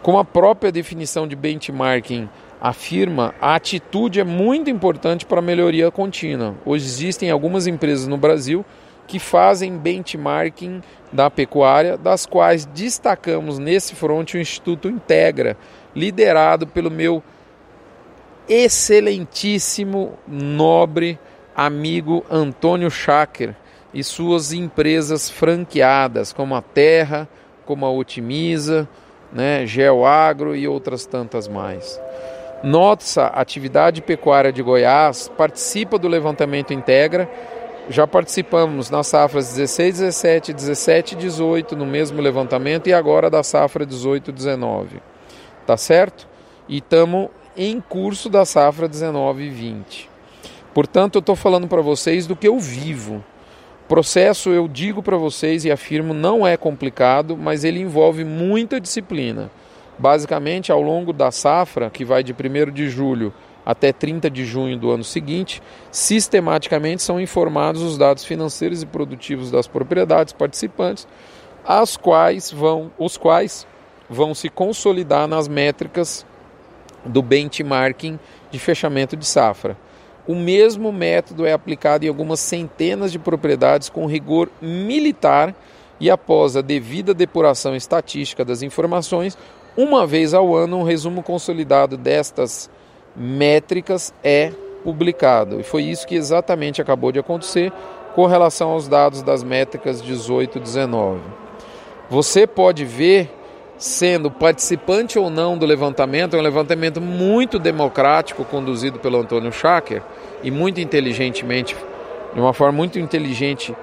Como 0.02 0.18
a 0.18 0.24
própria 0.24 0.72
definição 0.72 1.28
de 1.28 1.36
benchmarking 1.36 2.28
afirma, 2.60 3.34
a 3.40 3.54
atitude 3.54 4.20
é 4.20 4.24
muito 4.24 4.68
importante 4.68 5.24
para 5.24 5.38
a 5.38 5.42
melhoria 5.42 5.90
contínua. 5.90 6.54
Hoje 6.64 6.84
existem 6.84 7.30
algumas 7.30 7.66
empresas 7.66 8.06
no 8.06 8.16
Brasil 8.16 8.64
que 9.06 9.18
fazem 9.18 9.76
benchmarking 9.76 10.82
da 11.12 11.30
pecuária, 11.30 11.96
das 11.96 12.26
quais 12.26 12.64
destacamos 12.66 13.58
nesse 13.58 13.94
fronte 13.94 14.36
o 14.36 14.40
Instituto 14.40 14.88
Integra, 14.88 15.56
liderado 15.96 16.66
pelo 16.66 16.90
meu 16.90 17.22
excelentíssimo, 18.48 20.18
nobre 20.28 21.18
amigo 21.56 22.24
Antônio 22.30 22.90
Schacker 22.90 23.54
e 23.92 24.04
suas 24.04 24.52
empresas 24.52 25.28
franqueadas, 25.28 26.32
como 26.32 26.54
a 26.54 26.62
Terra, 26.62 27.28
como 27.64 27.84
a 27.84 27.90
Otimiza, 27.90 28.88
né, 29.32 29.66
Geoagro 29.66 30.54
e 30.54 30.68
outras 30.68 31.06
tantas 31.06 31.48
mais. 31.48 32.00
Nossa 32.62 33.26
atividade 33.26 34.02
pecuária 34.02 34.52
de 34.52 34.62
Goiás 34.62 35.28
participa 35.28 35.98
do 35.98 36.08
levantamento 36.08 36.72
Integra 36.72 37.28
já 37.90 38.06
participamos 38.06 38.88
nas 38.88 39.08
safras 39.08 39.48
16, 39.48 39.98
17, 39.98 40.52
17 40.52 41.14
e 41.14 41.18
18 41.18 41.74
no 41.74 41.84
mesmo 41.84 42.22
levantamento 42.22 42.86
e 42.86 42.92
agora 42.92 43.28
da 43.28 43.42
safra 43.42 43.84
18, 43.84 44.30
19. 44.30 45.02
Tá 45.66 45.76
certo? 45.76 46.28
E 46.68 46.78
estamos 46.78 47.30
em 47.56 47.80
curso 47.80 48.28
da 48.28 48.44
safra 48.44 48.86
19 48.86 49.42
e 49.42 49.50
20. 49.50 50.08
Portanto, 50.72 51.16
eu 51.16 51.18
estou 51.18 51.34
falando 51.34 51.66
para 51.66 51.82
vocês 51.82 52.28
do 52.28 52.36
que 52.36 52.46
eu 52.46 52.60
vivo. 52.60 53.24
Processo, 53.88 54.50
eu 54.50 54.68
digo 54.68 55.02
para 55.02 55.16
vocês 55.16 55.64
e 55.64 55.70
afirmo, 55.72 56.14
não 56.14 56.46
é 56.46 56.56
complicado, 56.56 57.36
mas 57.36 57.64
ele 57.64 57.80
envolve 57.80 58.22
muita 58.22 58.80
disciplina. 58.80 59.50
Basicamente, 60.00 60.72
ao 60.72 60.80
longo 60.80 61.12
da 61.12 61.30
safra, 61.30 61.90
que 61.90 62.06
vai 62.06 62.24
de 62.24 62.32
1 62.32 62.72
de 62.72 62.88
julho 62.88 63.34
até 63.66 63.92
30 63.92 64.30
de 64.30 64.46
junho 64.46 64.78
do 64.78 64.90
ano 64.90 65.04
seguinte, 65.04 65.62
sistematicamente 65.92 67.02
são 67.02 67.20
informados 67.20 67.82
os 67.82 67.98
dados 67.98 68.24
financeiros 68.24 68.82
e 68.82 68.86
produtivos 68.86 69.50
das 69.50 69.68
propriedades 69.68 70.32
participantes, 70.32 71.06
as 71.66 71.98
quais 71.98 72.50
vão, 72.50 72.90
os 72.98 73.18
quais 73.18 73.66
vão 74.08 74.34
se 74.34 74.48
consolidar 74.48 75.28
nas 75.28 75.48
métricas 75.48 76.24
do 77.04 77.20
benchmarking 77.20 78.18
de 78.50 78.58
fechamento 78.58 79.14
de 79.14 79.26
safra. 79.26 79.76
O 80.26 80.34
mesmo 80.34 80.90
método 80.90 81.44
é 81.44 81.52
aplicado 81.52 82.06
em 82.06 82.08
algumas 82.08 82.40
centenas 82.40 83.12
de 83.12 83.18
propriedades 83.18 83.90
com 83.90 84.06
rigor 84.06 84.48
militar 84.62 85.54
e 86.00 86.10
após 86.10 86.56
a 86.56 86.62
devida 86.62 87.12
depuração 87.12 87.76
estatística 87.76 88.42
das 88.46 88.62
informações, 88.62 89.36
uma 89.76 90.06
vez 90.06 90.34
ao 90.34 90.54
ano 90.54 90.78
um 90.78 90.82
resumo 90.82 91.22
consolidado 91.22 91.96
destas 91.96 92.70
métricas 93.16 94.12
é 94.22 94.52
publicado. 94.82 95.60
E 95.60 95.62
foi 95.62 95.84
isso 95.84 96.06
que 96.06 96.14
exatamente 96.14 96.80
acabou 96.80 97.12
de 97.12 97.18
acontecer 97.18 97.72
com 98.14 98.26
relação 98.26 98.70
aos 98.70 98.88
dados 98.88 99.22
das 99.22 99.42
métricas 99.42 100.02
18 100.02 100.58
e 100.58 100.60
19. 100.60 101.20
Você 102.08 102.46
pode 102.46 102.84
ver, 102.84 103.30
sendo 103.78 104.30
participante 104.30 105.18
ou 105.18 105.30
não 105.30 105.56
do 105.56 105.64
levantamento, 105.64 106.34
é 106.34 106.38
um 106.38 106.42
levantamento 106.42 107.00
muito 107.00 107.58
democrático 107.58 108.44
conduzido 108.44 108.98
pelo 108.98 109.18
Antônio 109.18 109.52
Schacker 109.52 110.02
e 110.42 110.50
muito 110.50 110.80
inteligentemente, 110.80 111.76
de 112.34 112.40
uma 112.40 112.52
forma 112.52 112.72
muito 112.72 112.98
inteligente 112.98 113.74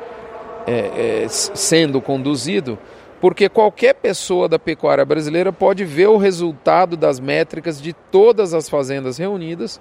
é, 0.65 1.23
é, 1.23 1.27
sendo 1.29 2.01
conduzido 2.01 2.77
porque 3.19 3.49
qualquer 3.49 3.95
pessoa 3.95 4.47
da 4.47 4.59
pecuária 4.59 5.03
brasileira 5.03 5.51
pode 5.51 5.83
ver 5.83 6.07
o 6.07 6.17
resultado 6.17 6.95
das 6.95 7.19
métricas 7.19 7.81
de 7.81 7.93
todas 7.93 8.53
as 8.53 8.69
fazendas 8.69 9.17
reunidas 9.17 9.79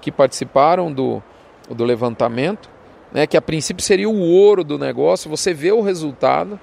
que 0.00 0.10
participaram 0.10 0.92
do, 0.92 1.22
do 1.68 1.84
levantamento, 1.84 2.70
né, 3.12 3.26
que 3.26 3.36
a 3.36 3.42
princípio 3.42 3.84
seria 3.84 4.08
o 4.08 4.20
ouro 4.20 4.64
do 4.64 4.78
negócio, 4.78 5.30
você 5.30 5.52
vê 5.52 5.72
o 5.72 5.80
resultado. 5.80 6.58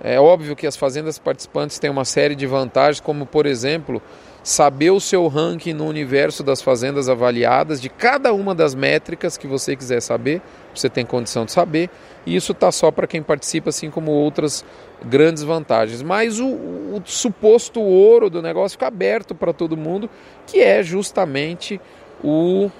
É 0.00 0.18
óbvio 0.20 0.54
que 0.54 0.66
as 0.66 0.76
fazendas 0.76 1.18
participantes 1.18 1.78
têm 1.78 1.90
uma 1.90 2.04
série 2.04 2.36
de 2.36 2.46
vantagens, 2.46 3.00
como 3.00 3.26
por 3.26 3.46
exemplo, 3.46 4.00
saber 4.44 4.90
o 4.90 5.00
seu 5.00 5.26
ranking 5.26 5.72
no 5.72 5.86
universo 5.86 6.42
das 6.42 6.62
fazendas 6.62 7.08
avaliadas, 7.08 7.80
de 7.80 7.88
cada 7.88 8.32
uma 8.32 8.54
das 8.54 8.74
métricas 8.74 9.36
que 9.36 9.46
você 9.46 9.74
quiser 9.74 10.00
saber, 10.00 10.40
você 10.72 10.88
tem 10.88 11.04
condição 11.04 11.44
de 11.44 11.52
saber, 11.52 11.90
e 12.24 12.36
isso 12.36 12.52
está 12.52 12.70
só 12.70 12.90
para 12.90 13.06
quem 13.06 13.22
participa, 13.22 13.70
assim 13.70 13.90
como 13.90 14.12
outras 14.12 14.64
grandes 15.04 15.42
vantagens. 15.42 16.02
Mas 16.02 16.40
o, 16.40 16.46
o 16.46 17.02
suposto 17.04 17.80
ouro 17.80 18.28
do 18.28 18.42
negócio 18.42 18.76
fica 18.76 18.86
aberto 18.86 19.34
para 19.34 19.52
todo 19.52 19.76
mundo, 19.76 20.08
que 20.46 20.60
é 20.60 20.82
justamente 20.82 21.80
o. 22.22 22.70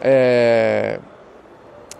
É, 0.00 0.98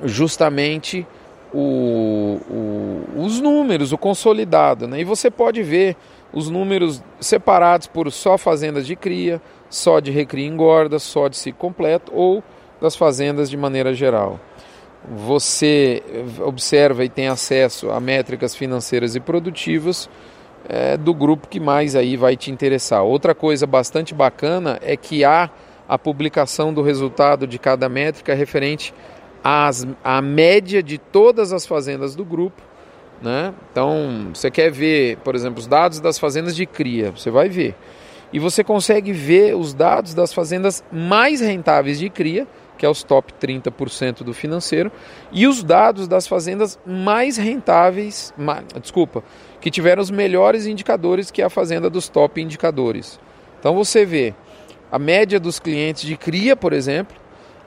justamente 0.04 1.06
o, 1.54 2.40
o, 2.50 3.24
os 3.24 3.40
números, 3.40 3.92
o 3.92 3.98
consolidado. 3.98 4.88
Né? 4.88 5.00
E 5.00 5.04
você 5.04 5.30
pode 5.30 5.62
ver 5.62 5.96
os 6.32 6.48
números 6.48 7.02
separados 7.20 7.86
por 7.86 8.10
só 8.10 8.38
fazendas 8.38 8.86
de 8.86 8.96
cria, 8.96 9.40
só 9.68 10.00
de 10.00 10.10
recria 10.10 10.46
engorda, 10.46 10.98
só 10.98 11.28
de 11.28 11.36
ciclo 11.36 11.60
completo 11.60 12.10
ou 12.14 12.42
das 12.80 12.96
fazendas 12.96 13.48
de 13.48 13.56
maneira 13.56 13.94
geral. 13.94 14.40
Você 15.08 16.02
observa 16.40 17.04
e 17.04 17.08
tem 17.08 17.28
acesso 17.28 17.90
a 17.90 17.98
métricas 17.98 18.54
financeiras 18.54 19.16
e 19.16 19.20
produtivas 19.20 20.08
é, 20.68 20.96
do 20.96 21.12
grupo 21.12 21.48
que 21.48 21.58
mais 21.58 21.96
aí 21.96 22.16
vai 22.16 22.36
te 22.36 22.50
interessar. 22.50 23.02
Outra 23.02 23.34
coisa 23.34 23.66
bastante 23.66 24.14
bacana 24.14 24.78
é 24.80 24.96
que 24.96 25.24
há 25.24 25.50
a 25.88 25.98
publicação 25.98 26.72
do 26.72 26.82
resultado 26.82 27.46
de 27.46 27.58
cada 27.58 27.88
métrica 27.88 28.32
referente 28.34 28.94
às, 29.42 29.86
à 30.04 30.22
média 30.22 30.82
de 30.82 30.98
todas 30.98 31.52
as 31.52 31.66
fazendas 31.66 32.14
do 32.14 32.24
grupo 32.24 32.62
né? 33.22 33.54
Então, 33.70 34.30
você 34.34 34.50
quer 34.50 34.70
ver, 34.70 35.16
por 35.18 35.34
exemplo, 35.34 35.60
os 35.60 35.66
dados 35.66 36.00
das 36.00 36.18
fazendas 36.18 36.56
de 36.56 36.66
cria, 36.66 37.12
você 37.12 37.30
vai 37.30 37.48
ver. 37.48 37.74
E 38.32 38.38
você 38.38 38.64
consegue 38.64 39.12
ver 39.12 39.54
os 39.54 39.72
dados 39.72 40.12
das 40.12 40.32
fazendas 40.32 40.82
mais 40.90 41.40
rentáveis 41.40 41.98
de 41.98 42.10
cria, 42.10 42.46
que 42.82 42.86
é 42.86 42.88
os 42.88 43.04
top 43.04 43.32
30% 43.40 44.24
do 44.24 44.34
financeiro, 44.34 44.90
e 45.30 45.46
os 45.46 45.62
dados 45.62 46.08
das 46.08 46.26
fazendas 46.26 46.76
mais 46.84 47.36
rentáveis, 47.36 48.34
ma, 48.36 48.60
desculpa, 48.80 49.22
que 49.60 49.70
tiveram 49.70 50.02
os 50.02 50.10
melhores 50.10 50.66
indicadores, 50.66 51.30
que 51.30 51.40
é 51.40 51.44
a 51.44 51.48
fazenda 51.48 51.88
dos 51.88 52.08
top 52.08 52.42
indicadores. 52.42 53.20
Então 53.60 53.72
você 53.72 54.04
vê 54.04 54.34
a 54.90 54.98
média 54.98 55.38
dos 55.38 55.60
clientes 55.60 56.02
de 56.02 56.16
cria, 56.16 56.56
por 56.56 56.72
exemplo, 56.72 57.16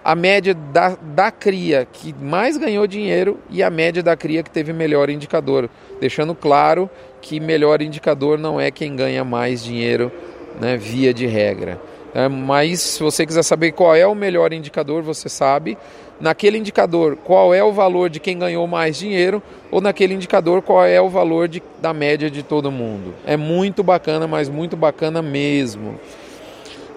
a 0.03 0.15
média 0.15 0.53
da, 0.53 0.97
da 1.01 1.31
cria 1.31 1.87
que 1.89 2.13
mais 2.13 2.57
ganhou 2.57 2.85
dinheiro 2.85 3.39
e 3.49 3.63
a 3.63 3.69
média 3.69 4.03
da 4.03 4.17
cria 4.17 4.43
que 4.43 4.51
teve 4.51 4.73
melhor 4.73 5.09
indicador, 5.09 5.69
deixando 6.01 6.35
claro 6.35 6.89
que 7.21 7.39
melhor 7.39 7.81
indicador 7.81 8.37
não 8.37 8.59
é 8.59 8.69
quem 8.69 8.97
ganha 8.97 9.23
mais 9.23 9.63
dinheiro, 9.63 10.11
né, 10.59 10.75
via 10.75 11.13
de 11.13 11.25
regra. 11.25 11.79
É, 12.15 12.29
mas 12.29 12.79
se 12.79 13.03
você 13.03 13.25
quiser 13.25 13.43
saber 13.43 13.73
qual 13.73 13.93
é 13.93 14.07
o 14.07 14.15
melhor 14.15 14.53
indicador, 14.53 15.03
você 15.03 15.27
sabe. 15.27 15.77
Naquele 16.17 16.57
indicador, 16.57 17.17
qual 17.17 17.53
é 17.53 17.61
o 17.61 17.73
valor 17.73 18.09
de 18.09 18.21
quem 18.21 18.39
ganhou 18.39 18.65
mais 18.67 18.97
dinheiro, 18.97 19.43
ou 19.69 19.81
naquele 19.81 20.13
indicador, 20.13 20.61
qual 20.61 20.85
é 20.85 21.01
o 21.01 21.09
valor 21.09 21.49
de, 21.49 21.61
da 21.81 21.93
média 21.93 22.31
de 22.31 22.41
todo 22.41 22.71
mundo. 22.71 23.13
É 23.25 23.35
muito 23.35 23.83
bacana, 23.83 24.25
mas 24.25 24.47
muito 24.47 24.77
bacana 24.77 25.21
mesmo. 25.21 25.99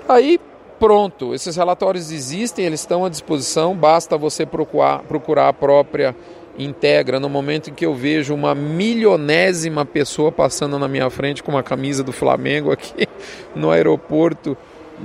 Aí 0.08 0.38
pronto, 0.78 1.34
esses 1.34 1.56
relatórios 1.56 2.12
existem, 2.12 2.64
eles 2.64 2.78
estão 2.78 3.04
à 3.04 3.08
disposição, 3.08 3.74
basta 3.74 4.16
você 4.16 4.46
procurar, 4.46 5.00
procurar 5.00 5.48
a 5.48 5.52
própria 5.52 6.14
Integra. 6.56 7.20
No 7.20 7.28
momento 7.28 7.70
em 7.70 7.74
que 7.74 7.86
eu 7.86 7.94
vejo 7.94 8.34
uma 8.34 8.54
milionésima 8.54 9.84
pessoa 9.84 10.32
passando 10.32 10.78
na 10.78 10.88
minha 10.88 11.08
frente 11.08 11.42
com 11.42 11.52
uma 11.52 11.62
camisa 11.62 12.02
do 12.02 12.12
Flamengo 12.12 12.72
aqui 12.72 13.06
no 13.54 13.70
aeroporto 13.70 14.56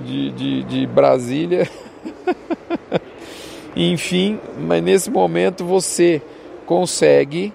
de, 0.05 0.31
de, 0.31 0.63
de 0.63 0.87
Brasília. 0.87 1.69
Enfim, 3.75 4.39
mas 4.57 4.83
nesse 4.83 5.09
momento 5.09 5.65
você 5.65 6.21
consegue 6.65 7.53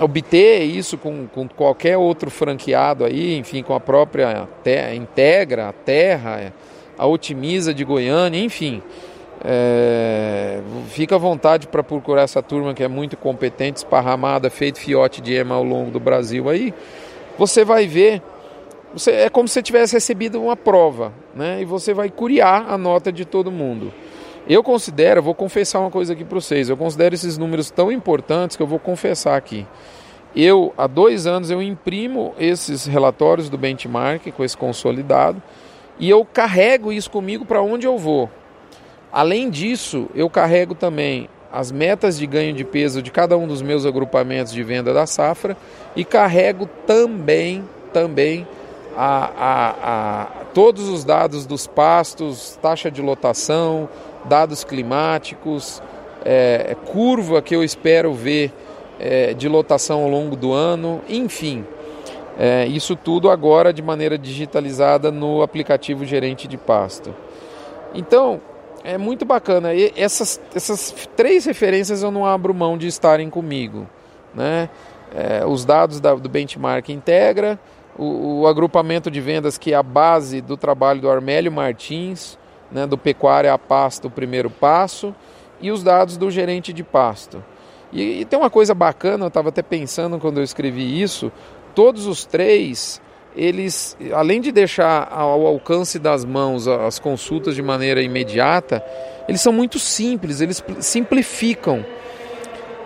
obter 0.00 0.62
isso 0.62 0.96
com, 0.96 1.26
com 1.26 1.46
qualquer 1.46 1.96
outro 1.96 2.30
franqueado 2.30 3.04
aí, 3.04 3.36
enfim, 3.36 3.62
com 3.62 3.74
a 3.74 3.80
própria 3.80 4.48
te, 4.64 4.94
Integra, 4.94 5.68
a 5.68 5.72
Terra, 5.72 6.52
a 6.96 7.06
Otimiza 7.06 7.74
de 7.74 7.84
Goiânia, 7.84 8.42
enfim. 8.42 8.82
É, 9.42 10.60
fica 10.88 11.14
à 11.14 11.18
vontade 11.18 11.66
para 11.66 11.82
procurar 11.82 12.22
essa 12.22 12.42
turma 12.42 12.74
que 12.74 12.82
é 12.82 12.88
muito 12.88 13.16
competente, 13.16 13.78
esparramada, 13.78 14.50
feito 14.50 14.78
fiote 14.78 15.20
de 15.20 15.34
ema 15.34 15.54
ao 15.54 15.64
longo 15.64 15.90
do 15.90 16.00
Brasil 16.00 16.48
aí. 16.48 16.74
Você 17.38 17.64
vai 17.64 17.86
ver, 17.86 18.22
você, 18.92 19.12
é 19.12 19.28
como 19.28 19.46
se 19.46 19.62
tivesse 19.62 19.94
recebido 19.94 20.42
uma 20.42 20.56
prova, 20.56 21.12
né? 21.34 21.60
E 21.62 21.64
você 21.64 21.94
vai 21.94 22.10
curiar 22.10 22.70
a 22.70 22.76
nota 22.76 23.12
de 23.12 23.24
todo 23.24 23.50
mundo. 23.50 23.92
Eu 24.48 24.62
considero, 24.62 25.22
vou 25.22 25.34
confessar 25.34 25.80
uma 25.80 25.90
coisa 25.90 26.12
aqui 26.12 26.24
para 26.24 26.40
vocês, 26.40 26.68
eu 26.68 26.76
considero 26.76 27.14
esses 27.14 27.38
números 27.38 27.70
tão 27.70 27.92
importantes 27.92 28.56
que 28.56 28.62
eu 28.62 28.66
vou 28.66 28.78
confessar 28.78 29.36
aqui. 29.36 29.66
Eu, 30.34 30.72
há 30.76 30.86
dois 30.86 31.26
anos, 31.26 31.50
eu 31.50 31.60
imprimo 31.60 32.34
esses 32.38 32.86
relatórios 32.86 33.48
do 33.48 33.58
benchmark 33.58 34.30
com 34.32 34.44
esse 34.44 34.56
consolidado 34.56 35.42
e 35.98 36.08
eu 36.08 36.24
carrego 36.24 36.92
isso 36.92 37.10
comigo 37.10 37.44
para 37.44 37.60
onde 37.60 37.86
eu 37.86 37.98
vou. 37.98 38.30
Além 39.12 39.50
disso, 39.50 40.08
eu 40.14 40.30
carrego 40.30 40.74
também 40.74 41.28
as 41.52 41.72
metas 41.72 42.16
de 42.16 42.26
ganho 42.26 42.54
de 42.54 42.64
peso 42.64 43.02
de 43.02 43.10
cada 43.10 43.36
um 43.36 43.46
dos 43.46 43.60
meus 43.60 43.84
agrupamentos 43.84 44.52
de 44.52 44.62
venda 44.62 44.94
da 44.94 45.04
safra 45.04 45.56
e 45.96 46.04
carrego 46.04 46.68
também, 46.86 47.64
também 47.92 48.46
a, 49.02 49.30
a, 49.34 50.22
a 50.22 50.44
todos 50.52 50.86
os 50.90 51.04
dados 51.04 51.46
dos 51.46 51.66
pastos, 51.66 52.58
taxa 52.60 52.90
de 52.90 53.00
lotação, 53.00 53.88
dados 54.26 54.62
climáticos, 54.62 55.82
é, 56.22 56.76
curva 56.92 57.40
que 57.40 57.56
eu 57.56 57.64
espero 57.64 58.12
ver 58.12 58.52
é, 58.98 59.32
de 59.32 59.48
lotação 59.48 60.02
ao 60.02 60.08
longo 60.10 60.36
do 60.36 60.52
ano, 60.52 61.00
enfim. 61.08 61.64
É, 62.38 62.66
isso 62.66 62.94
tudo 62.94 63.30
agora 63.30 63.72
de 63.72 63.80
maneira 63.80 64.18
digitalizada 64.18 65.10
no 65.10 65.40
aplicativo 65.40 66.04
Gerente 66.04 66.46
de 66.46 66.58
Pasto. 66.58 67.14
Então, 67.94 68.38
é 68.84 68.98
muito 68.98 69.24
bacana. 69.24 69.72
E 69.72 69.94
essas, 69.96 70.38
essas 70.54 71.08
três 71.16 71.46
referências 71.46 72.02
eu 72.02 72.10
não 72.10 72.26
abro 72.26 72.52
mão 72.52 72.76
de 72.76 72.86
estarem 72.86 73.30
comigo. 73.30 73.86
Né? 74.34 74.68
É, 75.14 75.44
os 75.46 75.64
dados 75.64 76.00
da, 76.00 76.14
do 76.14 76.28
benchmark 76.28 76.90
integra, 76.90 77.58
o, 77.98 78.40
o, 78.40 78.46
agrupamento 78.46 79.10
de 79.10 79.20
vendas 79.20 79.58
que 79.58 79.72
é 79.72 79.76
a 79.76 79.82
base 79.82 80.40
do 80.40 80.56
trabalho 80.56 81.00
do 81.00 81.10
Armélio 81.10 81.52
Martins, 81.52 82.38
né, 82.70 82.86
do 82.86 82.96
Pecuária 82.96 83.52
a 83.52 83.58
Pasto, 83.58 84.08
o 84.08 84.10
primeiro 84.10 84.48
passo, 84.48 85.14
e 85.60 85.70
os 85.70 85.82
dados 85.82 86.16
do 86.16 86.30
gerente 86.30 86.72
de 86.72 86.82
pasto. 86.82 87.42
E, 87.92 88.20
e 88.20 88.24
tem 88.24 88.38
uma 88.38 88.50
coisa 88.50 88.74
bacana, 88.74 89.24
eu 89.24 89.28
estava 89.28 89.48
até 89.48 89.62
pensando 89.62 90.18
quando 90.18 90.38
eu 90.38 90.44
escrevi 90.44 91.02
isso, 91.02 91.30
todos 91.74 92.06
os 92.06 92.24
três, 92.24 93.00
eles, 93.36 93.96
além 94.12 94.40
de 94.40 94.50
deixar 94.50 95.08
ao 95.10 95.46
alcance 95.46 95.98
das 95.98 96.24
mãos 96.24 96.66
as 96.66 96.98
consultas 96.98 97.54
de 97.54 97.62
maneira 97.62 98.02
imediata, 98.02 98.84
eles 99.28 99.40
são 99.40 99.52
muito 99.52 99.78
simples, 99.78 100.40
eles 100.40 100.62
simplificam. 100.80 101.84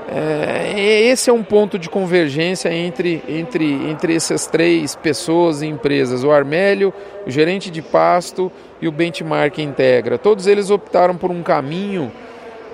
É, 0.06 1.00
esse 1.04 1.30
é 1.30 1.32
um 1.32 1.42
ponto 1.42 1.78
de 1.78 1.88
convergência 1.88 2.72
entre, 2.72 3.22
entre, 3.26 3.64
entre 3.88 4.14
essas 4.14 4.46
três 4.46 4.94
pessoas 4.94 5.62
e 5.62 5.66
empresas: 5.66 6.24
o 6.24 6.30
Armélio, 6.30 6.92
o 7.26 7.30
gerente 7.30 7.70
de 7.70 7.80
pasto 7.80 8.52
e 8.82 8.88
o 8.88 8.92
Benchmark 8.92 9.58
Integra. 9.58 10.18
Todos 10.18 10.46
eles 10.46 10.70
optaram 10.70 11.16
por 11.16 11.30
um 11.30 11.42
caminho 11.42 12.12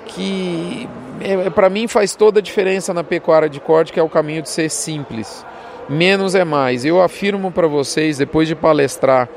que, 0.06 0.88
é, 1.20 1.48
para 1.50 1.70
mim, 1.70 1.86
faz 1.86 2.16
toda 2.16 2.40
a 2.40 2.42
diferença 2.42 2.92
na 2.92 3.04
pecuária 3.04 3.48
de 3.48 3.60
corte, 3.60 3.92
que 3.92 4.00
é 4.00 4.02
o 4.02 4.08
caminho 4.08 4.42
de 4.42 4.50
ser 4.50 4.68
simples. 4.68 5.46
Menos 5.88 6.34
é 6.34 6.44
mais. 6.44 6.84
Eu 6.84 7.00
afirmo 7.00 7.52
para 7.52 7.68
vocês, 7.68 8.18
depois 8.18 8.48
de 8.48 8.56
palestrar 8.56 9.28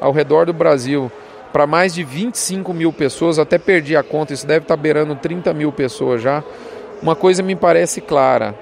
ao 0.00 0.12
redor 0.12 0.46
do 0.46 0.52
Brasil 0.52 1.10
para 1.52 1.66
mais 1.66 1.94
de 1.94 2.04
25 2.04 2.74
mil 2.74 2.92
pessoas, 2.92 3.38
até 3.38 3.56
perdi 3.56 3.96
a 3.96 4.02
conta, 4.02 4.34
isso 4.34 4.46
deve 4.46 4.64
estar 4.64 4.76
tá 4.76 4.80
beirando 4.80 5.16
30 5.16 5.54
mil 5.54 5.72
pessoas 5.72 6.20
já 6.20 6.44
uma 7.02 7.14
coisa 7.14 7.42
me 7.42 7.56
parece 7.56 8.00
clara. 8.00 8.54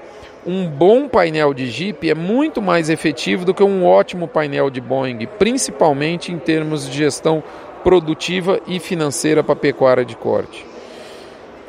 Um 0.45 0.67
bom 0.67 1.09
painel 1.09 1.53
de 1.53 1.69
Jeep 1.69 2.09
é 2.09 2.15
muito 2.15 2.61
mais 2.61 2.89
efetivo 2.89 3.43
do 3.43 3.53
que 3.53 3.63
um 3.63 3.85
ótimo 3.85 4.27
painel 4.27 4.69
de 4.69 4.79
Boeing, 4.79 5.27
principalmente 5.37 6.31
em 6.31 6.39
termos 6.39 6.89
de 6.89 6.97
gestão 6.97 7.43
produtiva 7.83 8.59
e 8.65 8.79
financeira 8.79 9.43
para 9.43 9.53
a 9.53 9.57
pecuária 9.57 10.05
de 10.05 10.15
corte. 10.15 10.65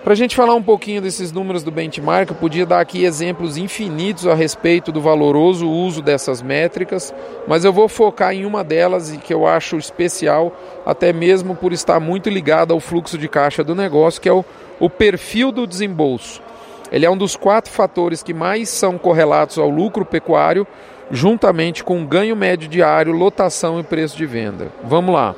Para 0.05 0.13
a 0.13 0.17
gente 0.17 0.37
falar 0.37 0.55
um 0.55 0.63
pouquinho 0.63 1.03
desses 1.03 1.33
números 1.33 1.65
do 1.65 1.73
benchmark, 1.73 2.31
eu 2.31 2.37
podia 2.37 2.65
dar 2.65 2.81
aqui 2.81 3.05
exemplos 3.05 3.57
infinitos 3.57 4.27
a 4.27 4.35
respeito 4.35 4.93
do 4.93 5.01
valoroso 5.01 5.69
uso 5.69 6.01
dessas 6.01 6.41
métricas, 6.41 7.13
mas 7.49 7.65
eu 7.65 7.73
vou 7.73 7.89
focar 7.89 8.33
em 8.33 8.47
uma 8.47 8.63
delas 8.63 9.13
e 9.13 9.19
que 9.19 9.35
eu 9.35 9.47
acho 9.47 9.77
especial, 9.77 10.57
até 10.87 11.13
mesmo 11.13 11.55
por 11.55 11.73
estar 11.73 11.99
muito 11.99 12.31
ligado 12.31 12.73
ao 12.73 12.81
fluxo 12.81 13.19
de 13.19 13.29
caixa 13.29 13.65
do 13.65 13.75
negócio, 13.75 14.21
que 14.21 14.29
é 14.29 14.33
o, 14.33 14.45
o 14.79 14.89
perfil 14.89 15.51
do 15.51 15.67
desembolso. 15.67 16.41
Ele 16.91 17.07
é 17.07 17.11
um 17.11 17.17
dos 17.17 17.37
quatro 17.37 17.73
fatores 17.73 18.23
que 18.23 18.35
mais 18.35 18.69
são 18.69 18.99
correlatos 18.99 19.59
ao 19.59 19.69
lucro 19.69 20.05
pecuário, 20.05 20.67
juntamente 21.11 21.83
com 21.85 22.05
ganho 22.05 22.37
médio 22.37 22.69
diário, 22.69 23.13
lotação 23.13 23.81
e 23.81 23.83
preço 23.83 24.17
de 24.17 24.27
venda. 24.27 24.73
Vamos 24.85 25.15
lá. 25.15 25.35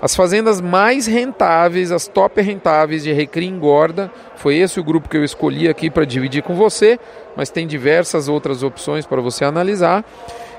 As 0.00 0.16
fazendas 0.16 0.60
mais 0.60 1.06
rentáveis, 1.06 1.92
as 1.92 2.08
top 2.08 2.42
rentáveis 2.42 3.04
de 3.04 3.12
Recria 3.12 3.48
Engorda, 3.48 4.10
foi 4.34 4.56
esse 4.56 4.80
o 4.80 4.84
grupo 4.84 5.08
que 5.08 5.16
eu 5.16 5.22
escolhi 5.22 5.68
aqui 5.68 5.88
para 5.88 6.04
dividir 6.04 6.42
com 6.42 6.56
você, 6.56 6.98
mas 7.36 7.50
tem 7.50 7.68
diversas 7.68 8.28
outras 8.28 8.64
opções 8.64 9.06
para 9.06 9.20
você 9.20 9.44
analisar 9.44 10.04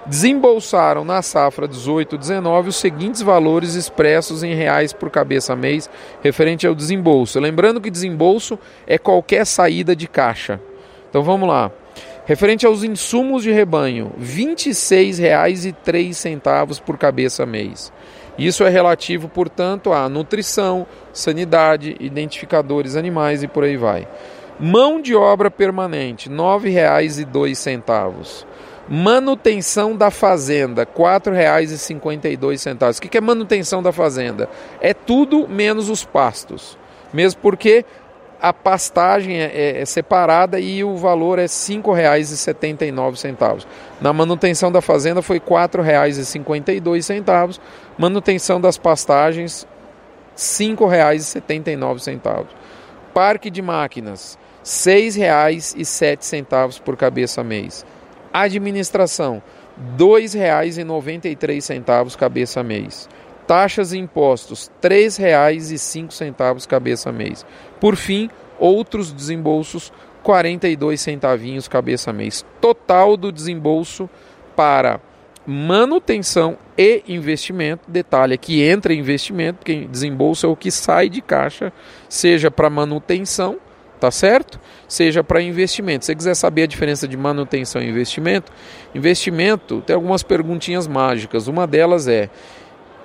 desembolsaram 0.06 1.06
na 1.06 1.22
safra 1.22 1.68
18-19 1.68 2.68
os 2.68 2.76
seguintes 2.76 3.22
valores 3.22 3.76
expressos 3.76 4.44
em 4.44 4.54
reais 4.54 4.92
por 4.94 5.10
cabeça 5.10 5.56
mês 5.56 5.90
referente 6.22 6.68
ao 6.68 6.76
desembolso. 6.76 7.40
Lembrando 7.40 7.82
que 7.82 7.90
desembolso 7.90 8.60
é 8.86 8.98
qualquer 8.98 9.46
saída 9.46 9.96
de 9.96 10.06
caixa. 10.08 10.60
Então 11.10 11.24
vamos 11.24 11.48
lá. 11.48 11.72
Referente 12.26 12.66
aos 12.66 12.84
insumos 12.84 13.44
de 13.44 13.52
rebanho, 13.52 14.12
R$ 14.18 14.26
26,03 14.26 16.82
por 16.82 16.98
cabeça 16.98 17.46
mês. 17.46 17.94
Isso 18.38 18.64
é 18.64 18.70
relativo, 18.70 19.28
portanto, 19.28 19.92
à 19.92 20.08
nutrição, 20.10 20.88
sanidade, 21.12 21.98
identificadores 22.00 22.96
animais 22.96 23.44
e 23.44 23.48
por 23.48 23.66
aí 23.66 23.78
vai. 23.78 24.08
Mão 24.60 25.02
de 25.02 25.16
obra 25.16 25.50
permanente, 25.52 26.30
R$ 26.30 26.36
9,02. 26.36 28.46
Manutenção 28.90 29.96
da 29.96 30.12
fazenda, 30.12 30.82
R$ 30.82 30.90
4,52. 30.94 32.98
O 32.98 33.02
que 33.02 33.18
é 33.18 33.22
manutenção 33.22 33.82
da 33.82 33.94
fazenda? 33.94 34.50
É 34.82 34.94
tudo 34.94 35.48
menos 35.48 35.90
os 35.90 36.04
pastos. 36.04 36.78
Mesmo 37.14 37.40
porque 37.42 37.86
a 38.42 38.52
pastagem 38.52 39.40
é, 39.40 39.46
é, 39.46 39.80
é 39.82 39.86
separada 39.86 40.60
e 40.60 40.84
o 40.84 40.98
valor 40.98 41.40
é 41.40 41.44
R$ 41.44 41.48
5,79. 41.48 43.66
Na 44.02 44.12
manutenção 44.12 44.70
da 44.70 44.82
fazenda 44.82 45.22
foi 45.22 45.38
R$ 45.38 45.46
4,52. 45.46 47.58
Manutenção 47.98 48.60
das 48.60 48.78
pastagens, 48.78 49.66
R$ 50.32 50.36
5,79. 50.36 52.48
Parque 53.14 53.50
de 53.50 53.62
máquinas, 53.62 54.38
R$ 54.58 54.66
6,07 54.66 56.82
por 56.82 56.98
cabeça 56.98 57.42
mês. 57.46 57.86
Administração, 58.34 59.42
R$ 59.78 59.84
2,93 59.98 62.18
cabeça 62.18 62.62
mês. 62.64 63.08
Taxas 63.46 63.94
e 63.94 63.98
impostos, 63.98 64.72
R$ 64.82 64.90
3,05 64.90 66.68
cabeça 66.68 67.12
mês. 67.12 67.46
Por 67.80 67.96
fim, 67.96 68.30
outros 68.58 69.14
desembolsos, 69.14 69.94
42 70.24 71.02
centavinhos 71.02 71.68
cabeça 71.68 72.14
mês. 72.14 72.46
Total 72.62 73.18
do 73.18 73.32
desembolso 73.32 74.10
para 74.56 75.02
manutenção 75.46 76.58
e 76.78 77.04
investimento. 77.08 77.90
Detalhe 77.90 78.38
que 78.38 78.64
entra 78.64 78.94
investimento, 78.94 79.60
porque 79.60 79.86
desembolso 79.86 80.46
é 80.46 80.50
o 80.50 80.56
que 80.56 80.72
sai 80.72 81.10
de 81.10 81.22
caixa, 81.22 81.74
seja 82.08 82.50
para 82.50 82.70
manutenção, 82.70 83.58
tá 84.04 84.12
certo? 84.12 84.60
Seja 84.86 85.24
para 85.24 85.42
investimento. 85.42 86.04
Se 86.04 86.08
você 86.08 86.16
quiser 86.16 86.36
saber 86.36 86.64
a 86.64 86.68
diferença 86.68 87.08
de 87.08 87.16
manutenção 87.16 87.82
e 87.82 87.88
investimento, 87.88 88.52
investimento 88.94 89.80
tem 89.80 89.94
algumas 89.94 90.22
perguntinhas 90.22 90.88
mágicas. 90.88 91.48
Uma 91.48 91.66
delas 91.66 92.06
é: 92.06 92.30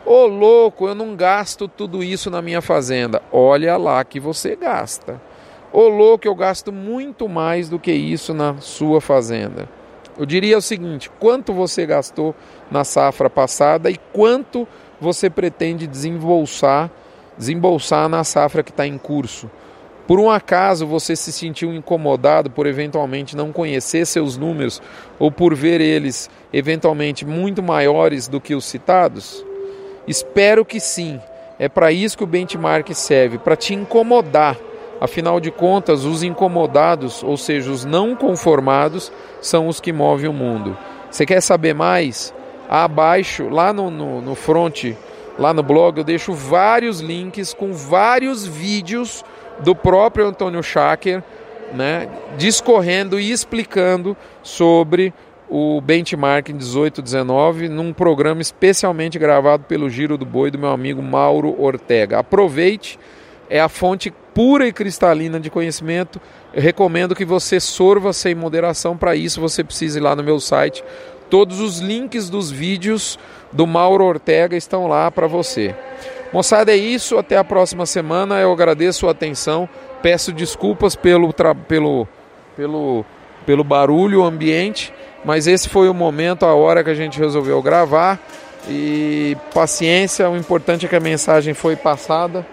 Ô 0.05 0.27
louco, 0.27 0.89
eu 0.89 0.95
não 0.95 1.15
gasto 1.15 1.69
tudo 1.69 2.03
isso 2.03 2.29
na 2.31 2.43
minha 2.43 2.61
fazenda. 2.61 3.23
Olha 3.31 3.77
lá 3.77 4.03
que 4.03 4.19
você 4.19 4.57
gasta. 4.57 5.30
Ô 5.73 5.87
louco, 5.87 6.27
eu 6.27 6.35
gasto 6.35 6.73
muito 6.73 7.29
mais 7.29 7.69
do 7.69 7.79
que 7.79 7.93
isso 7.93 8.35
na 8.35 8.57
sua 8.59 9.01
fazenda. 9.01 9.69
Eu 10.19 10.27
diria 10.27 10.59
o 10.59 10.63
seguinte: 10.63 11.09
quanto 11.21 11.53
você 11.53 11.87
gastou 11.87 12.35
na 12.71 12.83
safra 12.83 13.31
passada 13.31 13.89
e 13.89 13.97
quanto 14.13 14.67
você 15.01 15.31
pretende 15.31 15.87
desembolsar, 15.87 16.91
desembolsar 17.39 18.09
na 18.09 18.25
safra 18.25 18.65
que 18.65 18.73
está 18.73 18.85
em 18.85 18.99
curso? 18.99 19.49
Por 20.09 20.19
um 20.19 20.29
acaso 20.29 20.89
você 20.89 21.15
se 21.15 21.31
sentiu 21.31 21.73
incomodado 21.73 22.51
por 22.51 22.67
eventualmente 22.67 23.37
não 23.37 23.53
conhecer 23.53 24.05
seus 24.07 24.37
números 24.37 24.83
ou 25.21 25.31
por 25.31 25.55
ver 25.55 25.81
eles 25.81 26.29
eventualmente 26.53 27.25
muito 27.25 27.63
maiores 27.63 28.27
do 28.27 28.41
que 28.41 28.57
os 28.57 28.65
citados? 28.65 29.47
Espero 30.05 30.65
que 30.65 30.81
sim. 30.81 31.21
É 31.61 31.69
para 31.69 31.93
isso 31.93 32.19
que 32.19 32.25
o 32.25 32.27
benchmark 32.27 32.93
serve, 32.93 33.39
para 33.39 33.55
te 33.55 33.73
incomodar 33.73 34.57
Afinal 35.01 35.41
de 35.41 35.51
contas, 35.51 36.05
os 36.05 36.23
incomodados, 36.23 37.23
ou 37.23 37.37
seja, 37.37 37.71
os 37.71 37.85
não 37.87 38.15
conformados, 38.15 39.11
são 39.41 39.67
os 39.67 39.81
que 39.81 39.93
movem 39.93 40.29
o 40.29 40.33
mundo. 40.33 40.77
Você 41.11 41.25
quer 41.25 41.41
saber 41.41 41.75
mais? 41.75 42.35
Abaixo, 42.69 43.49
lá 43.49 43.73
no, 43.73 43.91
no, 43.91 44.21
no 44.21 44.35
front, 44.35 44.93
lá 45.39 45.55
no 45.55 45.63
blog, 45.63 45.99
eu 45.99 46.05
deixo 46.05 46.35
vários 46.35 47.01
links 47.01 47.55
com 47.55 47.73
vários 47.73 48.47
vídeos 48.47 49.25
do 49.61 49.75
próprio 49.75 50.27
Antônio 50.27 50.63
Schacker, 50.63 51.23
né, 51.73 52.09
discorrendo 52.37 53.19
e 53.19 53.31
explicando 53.31 54.17
sobre 54.43 55.15
o 55.49 55.81
benchmark 55.81 56.49
1819 56.51 57.69
num 57.69 57.93
programa 57.93 58.41
especialmente 58.41 59.19
gravado 59.19 59.65
pelo 59.65 59.91
Giro 59.91 60.17
do 60.17 60.25
Boi 60.25 60.51
do 60.51 60.59
meu 60.59 60.71
amigo 60.71 61.03
Mauro 61.03 61.61
Ortega. 61.61 62.21
Aproveite 62.21 62.99
é 63.51 63.61
a 63.61 63.69
fonte 63.69 64.13
pura 64.33 64.67
e 64.69 64.73
cristalina 64.73 65.41
de 65.41 65.51
conhecimento. 65.51 66.21
Eu 66.55 66.63
recomendo 66.63 67.17
que 67.17 67.25
você 67.25 67.59
sorva 67.59 68.13
sem 68.13 68.33
moderação. 68.33 68.97
Para 68.97 69.17
isso, 69.17 69.41
você 69.41 69.65
precisa 69.65 69.99
ir 69.99 70.03
lá 70.03 70.15
no 70.15 70.23
meu 70.23 70.39
site. 70.39 70.85
Todos 71.29 71.61
os 71.61 71.81
links 71.81 72.31
dos 72.31 72.51
vídeos 72.51 73.19
do 73.53 73.67
Mauro 73.67 74.05
Ortega 74.05 74.57
estão 74.57 74.87
lá 74.87 75.11
para 75.11 75.27
você. 75.27 75.75
Moçada, 76.33 76.71
é 76.71 76.77
isso. 76.77 77.19
Até 77.19 77.37
a 77.37 77.43
próxima 77.43 77.85
semana. 77.87 78.39
Eu 78.39 78.53
agradeço 78.53 79.09
a 79.09 79.11
atenção. 79.11 79.69
Peço 80.01 80.33
desculpas 80.33 80.95
pelo, 80.95 81.35
pelo, 81.67 82.07
pelo, 82.57 83.05
pelo 83.45 83.65
barulho 83.65 84.23
ambiente, 84.23 84.95
mas 85.25 85.47
esse 85.47 85.69
foi 85.69 85.91
o 85.91 85.95
momento, 85.95 86.47
a 86.47 86.55
hora 86.55 86.83
que 86.83 86.89
a 86.89 86.95
gente 86.95 87.19
resolveu 87.19 87.61
gravar. 87.61 88.19
E 88.69 89.37
paciência, 89.53 90.31
o 90.31 90.37
importante 90.37 90.87
é 90.87 90.89
que 90.89 90.97
a 90.97 91.01
mensagem 91.01 91.53
foi 91.53 91.77
passada 91.77 92.47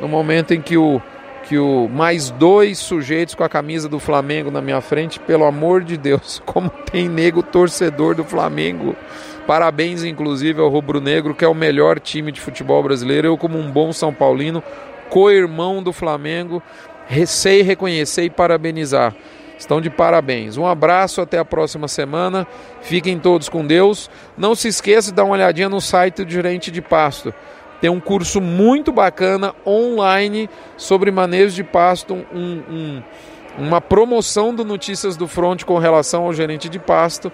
no 0.00 0.08
momento 0.08 0.54
em 0.54 0.60
que 0.60 0.76
o 0.76 1.00
que 1.48 1.58
o 1.58 1.88
mais 1.88 2.28
dois 2.28 2.78
sujeitos 2.78 3.34
com 3.34 3.42
a 3.42 3.48
camisa 3.48 3.88
do 3.88 3.98
Flamengo 3.98 4.50
na 4.50 4.60
minha 4.60 4.82
frente, 4.82 5.18
pelo 5.18 5.46
amor 5.46 5.82
de 5.82 5.96
Deus, 5.96 6.42
como 6.44 6.68
tem 6.68 7.08
nego 7.08 7.42
torcedor 7.42 8.14
do 8.14 8.22
Flamengo. 8.22 8.94
Parabéns, 9.46 10.04
inclusive, 10.04 10.60
ao 10.60 10.68
Rubro 10.68 11.00
Negro, 11.00 11.34
que 11.34 11.42
é 11.42 11.48
o 11.48 11.54
melhor 11.54 11.98
time 11.98 12.30
de 12.30 12.38
futebol 12.38 12.82
brasileiro. 12.82 13.28
Eu, 13.28 13.38
como 13.38 13.58
um 13.58 13.70
bom 13.70 13.94
São 13.94 14.12
Paulino, 14.12 14.62
co-irmão 15.08 15.82
do 15.82 15.90
Flamengo, 15.90 16.62
sei 17.26 17.62
reconhecer 17.62 18.24
e 18.24 18.30
parabenizar. 18.30 19.14
Estão 19.58 19.80
de 19.80 19.88
parabéns. 19.88 20.58
Um 20.58 20.66
abraço, 20.66 21.22
até 21.22 21.38
a 21.38 21.46
próxima 21.46 21.88
semana. 21.88 22.46
Fiquem 22.82 23.18
todos 23.18 23.48
com 23.48 23.66
Deus. 23.66 24.10
Não 24.36 24.54
se 24.54 24.68
esqueça 24.68 25.10
de 25.10 25.16
dar 25.16 25.24
uma 25.24 25.32
olhadinha 25.32 25.70
no 25.70 25.80
site 25.80 26.24
do 26.24 26.30
Gerente 26.30 26.70
de 26.70 26.82
Pasto 26.82 27.32
tem 27.80 27.88
um 27.90 28.00
curso 28.00 28.40
muito 28.40 28.92
bacana 28.92 29.54
online 29.66 30.50
sobre 30.76 31.10
manejo 31.10 31.54
de 31.54 31.64
pasto, 31.64 32.14
um, 32.14 32.62
um, 32.68 33.02
uma 33.58 33.80
promoção 33.80 34.54
do 34.54 34.64
Notícias 34.64 35.16
do 35.16 35.28
Front 35.28 35.64
com 35.64 35.78
relação 35.78 36.24
ao 36.24 36.32
gerente 36.32 36.68
de 36.68 36.78
pasto. 36.78 37.30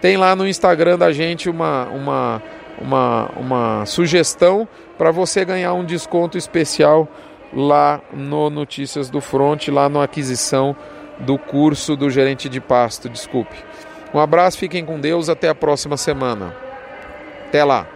Tem 0.00 0.16
lá 0.16 0.34
no 0.34 0.46
Instagram 0.46 0.98
da 0.98 1.12
gente 1.12 1.48
uma, 1.48 1.84
uma, 1.86 2.42
uma, 2.80 3.30
uma 3.36 3.86
sugestão 3.86 4.68
para 4.98 5.10
você 5.10 5.44
ganhar 5.44 5.72
um 5.74 5.84
desconto 5.84 6.36
especial 6.36 7.08
lá 7.52 8.00
no 8.12 8.50
Notícias 8.50 9.08
do 9.08 9.20
Front, 9.20 9.68
lá 9.68 9.88
na 9.88 10.02
aquisição 10.02 10.76
do 11.20 11.38
curso 11.38 11.96
do 11.96 12.10
gerente 12.10 12.48
de 12.48 12.60
pasto. 12.60 13.08
Desculpe. 13.08 13.56
Um 14.12 14.18
abraço, 14.18 14.58
fiquem 14.58 14.84
com 14.84 15.00
Deus, 15.00 15.28
até 15.28 15.48
a 15.48 15.54
próxima 15.54 15.96
semana. 15.96 16.54
Até 17.48 17.64
lá. 17.64 17.93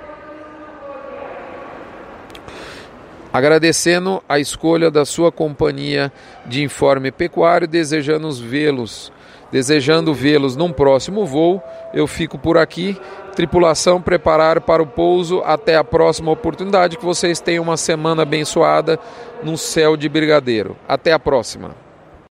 Agradecendo 3.33 4.23
a 4.29 4.39
escolha 4.39 4.91
da 4.91 5.05
sua 5.05 5.31
companhia 5.31 6.13
de 6.47 6.63
informe 6.63 7.11
pecuário, 7.11 7.69
desejando 7.69 8.31
vê-los, 8.33 9.13
desejando 9.53 10.15
vê-los 10.15 10.57
num 10.57 10.73
próximo 10.73 11.27
voo. 11.27 11.63
Eu 11.93 12.07
fico 12.07 12.39
por 12.39 12.57
aqui. 12.57 12.99
Tripulação 13.37 14.01
preparar 14.01 14.63
para 14.63 14.83
o 14.83 14.87
pouso 14.87 15.43
até 15.45 15.77
a 15.77 15.85
próxima 15.85 16.33
oportunidade. 16.33 16.97
Que 16.97 17.05
vocês 17.05 17.41
tenham 17.41 17.63
uma 17.63 17.77
semana 17.77 18.23
abençoada 18.23 18.99
no 19.43 19.57
céu 19.57 19.97
de 19.97 20.09
brigadeiro. 20.09 20.77
Até 20.89 21.13
a 21.13 21.19
próxima. 21.19 21.88